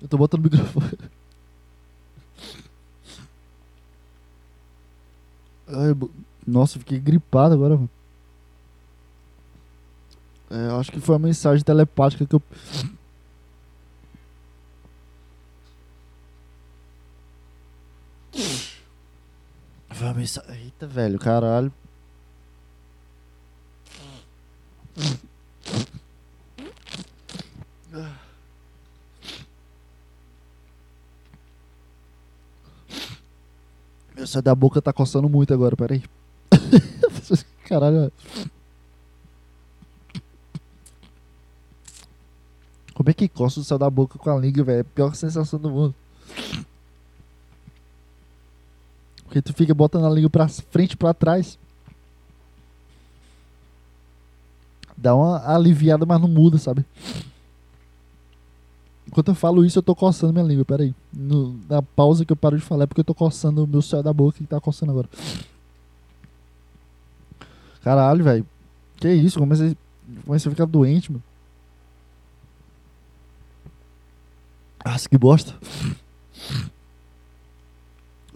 [0.00, 1.10] Eu tô botando o microfone.
[5.66, 5.96] Ai,
[6.46, 7.80] nossa, fiquei gripado agora.
[10.48, 12.42] É, eu acho que foi a mensagem telepática que eu.
[19.90, 20.62] Foi a mensagem.
[20.62, 21.72] Eita, velho, caralho.
[34.16, 36.02] Essa da boca tá coçando muito agora, peraí.
[37.64, 38.12] Caralho.
[42.94, 44.78] Como é que coça o céu da boca com a língua, velho?
[44.78, 45.94] É a pior sensação do mundo.
[49.24, 51.58] Porque tu fica botando a língua pra frente e pra trás.
[55.00, 56.84] Dá uma aliviada, mas não muda, sabe?
[59.06, 60.64] Enquanto eu falo isso, eu tô coçando minha língua.
[60.64, 60.94] Pera aí.
[61.12, 63.80] No, na pausa que eu paro de falar é porque eu tô coçando o meu
[63.80, 65.08] céu da boca que tá coçando agora.
[67.82, 68.46] Caralho, velho.
[68.96, 69.38] Que isso?
[69.38, 69.74] Comecei
[70.28, 71.24] a ficar doente, mano.
[74.84, 75.54] Nossa, que bosta.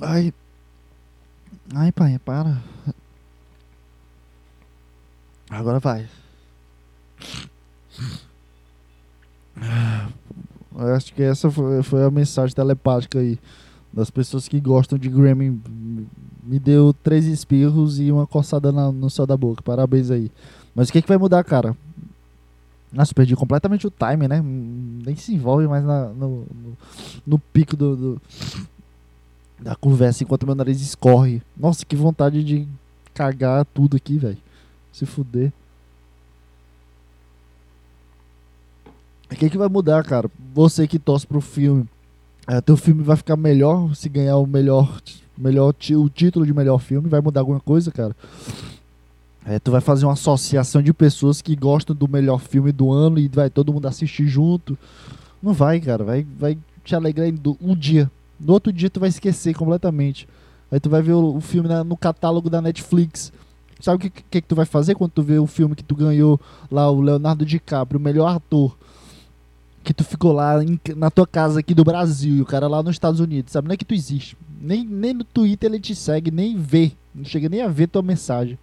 [0.00, 0.32] Ai.
[1.74, 2.62] Ai, pai, para.
[5.50, 6.08] Agora vai.
[10.76, 13.38] Eu acho que essa foi, foi a mensagem telepática aí
[13.92, 15.60] das pessoas que gostam de Grammy.
[16.42, 19.62] Me deu três espirros e uma coçada na, no céu da boca.
[19.62, 20.30] Parabéns aí.
[20.74, 21.76] Mas o que, que vai mudar, cara?
[22.92, 24.42] Nossa, perdi completamente o time, né?
[24.42, 26.78] Nem se envolve mais na, no, no,
[27.26, 28.22] no, pico do, do,
[29.60, 31.42] da conversa enquanto meu nariz escorre.
[31.56, 32.68] Nossa, que vontade de
[33.12, 34.38] cagar tudo aqui, velho.
[34.92, 35.52] Se fuder.
[39.30, 40.30] O que, que vai mudar, cara?
[40.54, 41.86] Você que torce pro filme.
[42.46, 45.00] É, teu filme vai ficar melhor se ganhar o melhor,
[45.36, 47.08] melhor o título de melhor filme.
[47.08, 48.14] Vai mudar alguma coisa, cara?
[49.46, 53.18] É, tu vai fazer uma associação de pessoas que gostam do melhor filme do ano
[53.18, 54.76] e vai todo mundo assistir junto.
[55.42, 56.04] Não vai, cara.
[56.04, 57.28] Vai, vai te alegrar
[57.60, 58.10] um dia.
[58.38, 60.28] No outro dia tu vai esquecer completamente.
[60.70, 63.32] Aí tu vai ver o, o filme na, no catálogo da Netflix.
[63.80, 65.94] Sabe o que, que, que tu vai fazer quando tu vê o filme que tu
[65.94, 68.76] ganhou lá, o Leonardo DiCaprio, o melhor ator?
[69.84, 72.82] Que tu ficou lá em, na tua casa aqui do Brasil e o cara lá
[72.82, 73.68] nos Estados Unidos, sabe?
[73.68, 74.36] Não é que tu existe.
[74.60, 76.92] Nem, nem no Twitter ele te segue, nem vê.
[77.14, 78.58] Não chega nem a ver tua mensagem.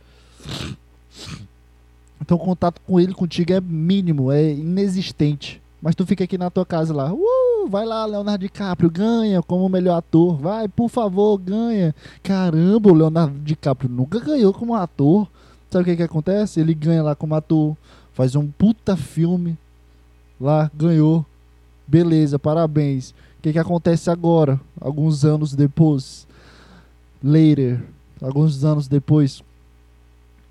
[2.19, 5.61] Então o contato com ele contigo é mínimo, é inexistente.
[5.82, 7.11] Mas tu fica aqui na tua casa lá.
[7.11, 10.38] Uh, vai lá, Leonardo DiCaprio, ganha como melhor ator.
[10.38, 11.95] Vai, por favor, ganha.
[12.22, 15.28] Caramba, o Leonardo DiCaprio nunca ganhou como ator.
[15.72, 16.59] Sabe o que que acontece?
[16.59, 17.76] Ele ganha lá como ator,
[18.13, 19.57] faz um puta filme,
[20.42, 21.26] lá, ganhou.
[21.88, 23.12] Beleza, parabéns.
[23.12, 24.60] O que, que acontece agora?
[24.80, 26.28] Alguns anos depois.
[27.24, 27.84] Later.
[28.22, 29.44] Alguns anos depois.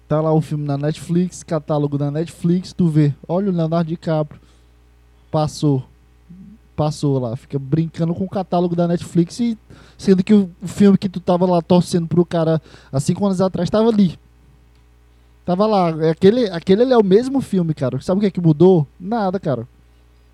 [0.08, 3.14] Tá lá o filme na Netflix, catálogo da Netflix, tu vê.
[3.28, 4.40] Olha o Leonardo DiCaprio.
[5.30, 5.84] Passou.
[6.74, 7.36] Passou lá.
[7.36, 9.56] Fica brincando com o catálogo da Netflix e
[9.96, 12.60] sendo que o filme que tu tava lá torcendo pro cara
[12.92, 14.18] há cinco anos atrás tava ali.
[15.44, 16.10] Tava lá.
[16.10, 18.00] Aquele, aquele é o mesmo filme, cara.
[18.00, 18.86] Sabe o que é que mudou?
[18.98, 19.66] Nada, cara.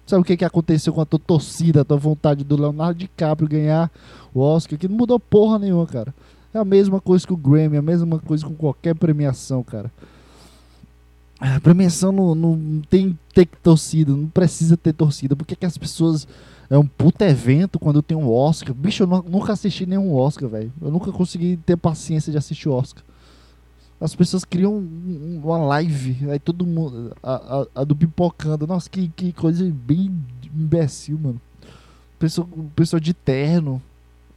[0.06, 3.48] Sabe o que, que aconteceu com a tua torcida, a tua vontade do Leonardo DiCaprio
[3.48, 3.90] ganhar
[4.32, 4.78] o Oscar?
[4.78, 6.14] Que não mudou porra nenhuma, cara.
[6.54, 9.90] É a mesma coisa que o Grammy, a mesma coisa com qualquer premiação, cara.
[11.40, 15.34] A premiação não, não tem ter torcida, não precisa ter torcida.
[15.34, 16.26] Por que, que as pessoas.
[16.68, 18.74] É um puta evento quando tem um Oscar.
[18.74, 20.72] Bicho, eu nunca assisti nenhum Oscar, velho.
[20.82, 23.04] Eu nunca consegui ter paciência de assistir o Oscar.
[24.00, 27.16] As pessoas criam uma live, aí todo mundo.
[27.22, 28.66] A, a, a, do pipocando.
[28.66, 30.12] Nossa, que, que coisa bem
[30.54, 31.40] imbecil, mano.
[32.18, 33.80] Pessoa, pessoa de terno.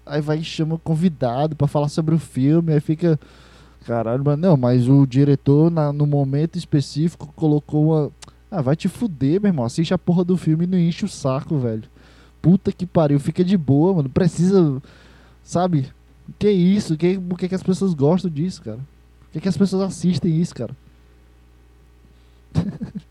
[0.06, 2.74] Aí vai e chama o convidado para falar sobre o filme.
[2.74, 3.20] Aí fica.
[3.86, 4.42] Caralho, mano.
[4.42, 8.12] Não, mas o diretor, na, no momento específico, colocou uma.
[8.50, 9.66] Ah, vai te fuder, meu irmão.
[9.66, 11.84] Assiste a porra do filme e não enche o saco, velho.
[12.42, 14.10] Puta que pariu, fica de boa, mano.
[14.10, 14.82] Precisa.
[15.44, 15.90] Sabe?
[16.38, 16.96] Que isso?
[16.96, 18.80] Que, por que, que as pessoas gostam disso, cara?
[19.30, 20.76] Por que, que as pessoas assistem isso, cara?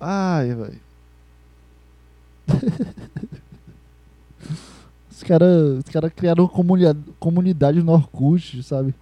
[0.00, 0.80] Ai, velho.
[5.10, 8.94] os caras cara criaram uma comunidade, comunidade no Orkut, sabe?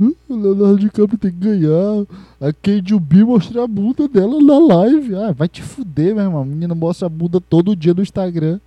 [0.00, 2.06] Uh, o Leonardo DiCaprio tem que ganhar.
[2.40, 5.14] A Kate B mostrar a bunda dela na live.
[5.14, 6.40] Ah, vai te fuder, meu irmão.
[6.40, 8.58] A menina mostra a bunda todo dia no Instagram.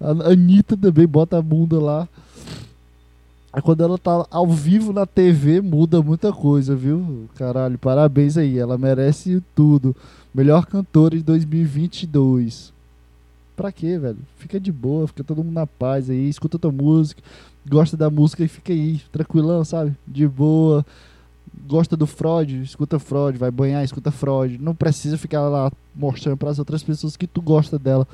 [0.00, 2.08] A Anitta também bota a bunda lá.
[3.54, 7.28] Aí quando ela tá ao vivo na TV, muda muita coisa, viu?
[7.36, 8.58] Caralho, parabéns aí.
[8.58, 9.94] Ela merece tudo.
[10.34, 12.72] Melhor cantora de 2022.
[13.54, 14.18] Pra quê, velho?
[14.38, 17.22] Fica de boa, fica todo mundo na paz aí, escuta tua música,
[17.64, 19.94] gosta da música e fica aí, tranquilão, sabe?
[20.04, 20.84] De boa.
[21.68, 24.58] Gosta do Freud, escuta Freud, vai banhar, escuta Freud.
[24.60, 28.08] Não precisa ficar lá mostrando para as outras pessoas que tu gosta dela.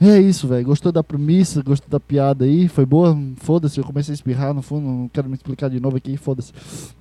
[0.00, 0.64] É isso, velho.
[0.64, 2.68] Gostou da premissa, gostou da piada aí?
[2.68, 3.16] Foi boa?
[3.36, 6.52] Foda-se, eu comecei a espirrar no fundo, não quero me explicar de novo aqui, foda-se.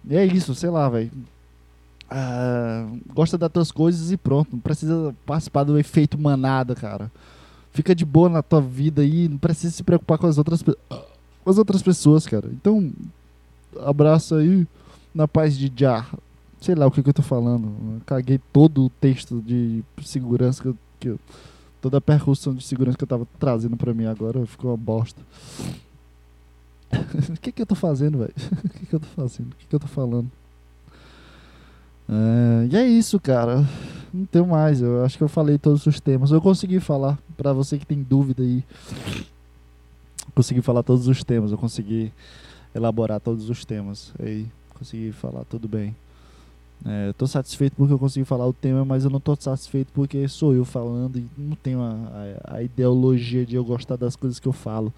[0.10, 1.10] É isso, sei lá, velho.
[2.10, 4.50] Ah, gosta das tuas coisas e pronto.
[4.52, 7.10] Não precisa participar do efeito manada, cara.
[7.72, 11.50] Fica de boa na tua vida aí, não precisa se preocupar com as outras, com
[11.50, 12.50] as outras pessoas, cara.
[12.52, 12.92] Então,
[13.86, 14.68] abraço aí
[15.16, 16.06] na paz de já.
[16.60, 17.68] Sei lá o que, que eu tô falando.
[17.96, 21.20] Eu caguei todo o texto de segurança que eu, que eu
[21.82, 25.22] toda a percussão de segurança que eu tava trazendo pra mim agora ficou uma bosta.
[27.30, 28.34] O que que eu tô fazendo, velho?
[28.66, 29.52] O que que eu tô fazendo?
[29.52, 30.30] O que que eu tô falando?
[32.10, 33.64] É, e é isso, cara.
[34.12, 34.82] Não tenho mais.
[34.82, 36.32] Eu acho que eu falei todos os temas.
[36.32, 37.20] Eu consegui falar.
[37.38, 38.64] Pra você que tem dúvida aí.
[40.34, 41.52] Consegui falar todos os temas.
[41.52, 42.12] Eu consegui
[42.74, 44.12] elaborar todos os temas.
[44.20, 45.96] Aí, consegui falar tudo bem.
[46.86, 50.28] É, tô satisfeito porque eu consegui falar o tema, mas eu não tô satisfeito porque
[50.28, 51.94] sou eu falando e não tenho a,
[52.46, 54.94] a, a ideologia de eu gostar das coisas que eu falo.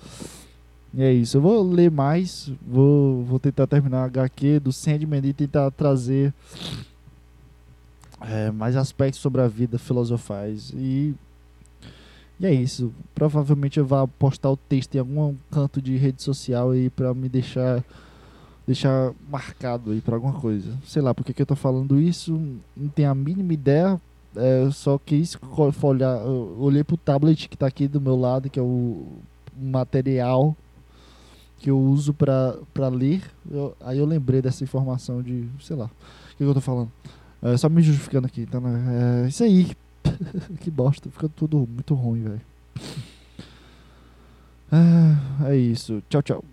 [0.94, 1.38] E é isso.
[1.38, 2.52] Eu vou ler mais.
[2.68, 6.34] Vou, vou tentar terminar a HQ do Sandman e tentar trazer
[8.22, 10.72] é, mais aspectos sobre a vida filosofais.
[10.76, 11.16] E,
[12.40, 12.94] e é isso.
[13.16, 17.30] Provavelmente eu vou postar o texto em algum canto de rede social aí para me
[17.30, 17.84] deixar
[18.72, 20.78] deixar marcado aí para alguma coisa.
[20.86, 22.40] Sei lá porque que eu tô falando isso,
[22.76, 24.02] não tenho a mínima ideia.
[24.34, 25.38] É, só quis
[25.84, 29.06] olhar, eu olhei pro tablet que tá aqui do meu lado, que é o
[29.58, 30.56] material
[31.60, 33.22] que eu uso para ler.
[33.50, 36.92] Eu, aí eu lembrei dessa informação de, sei lá, o que, eu tô falando.
[37.42, 38.62] É, só me justificando aqui, então
[39.24, 39.70] É isso aí.
[40.62, 42.42] que bosta, fica tudo muito ruim, velho.
[44.72, 46.02] É, é isso.
[46.10, 46.44] Tchau, tchau.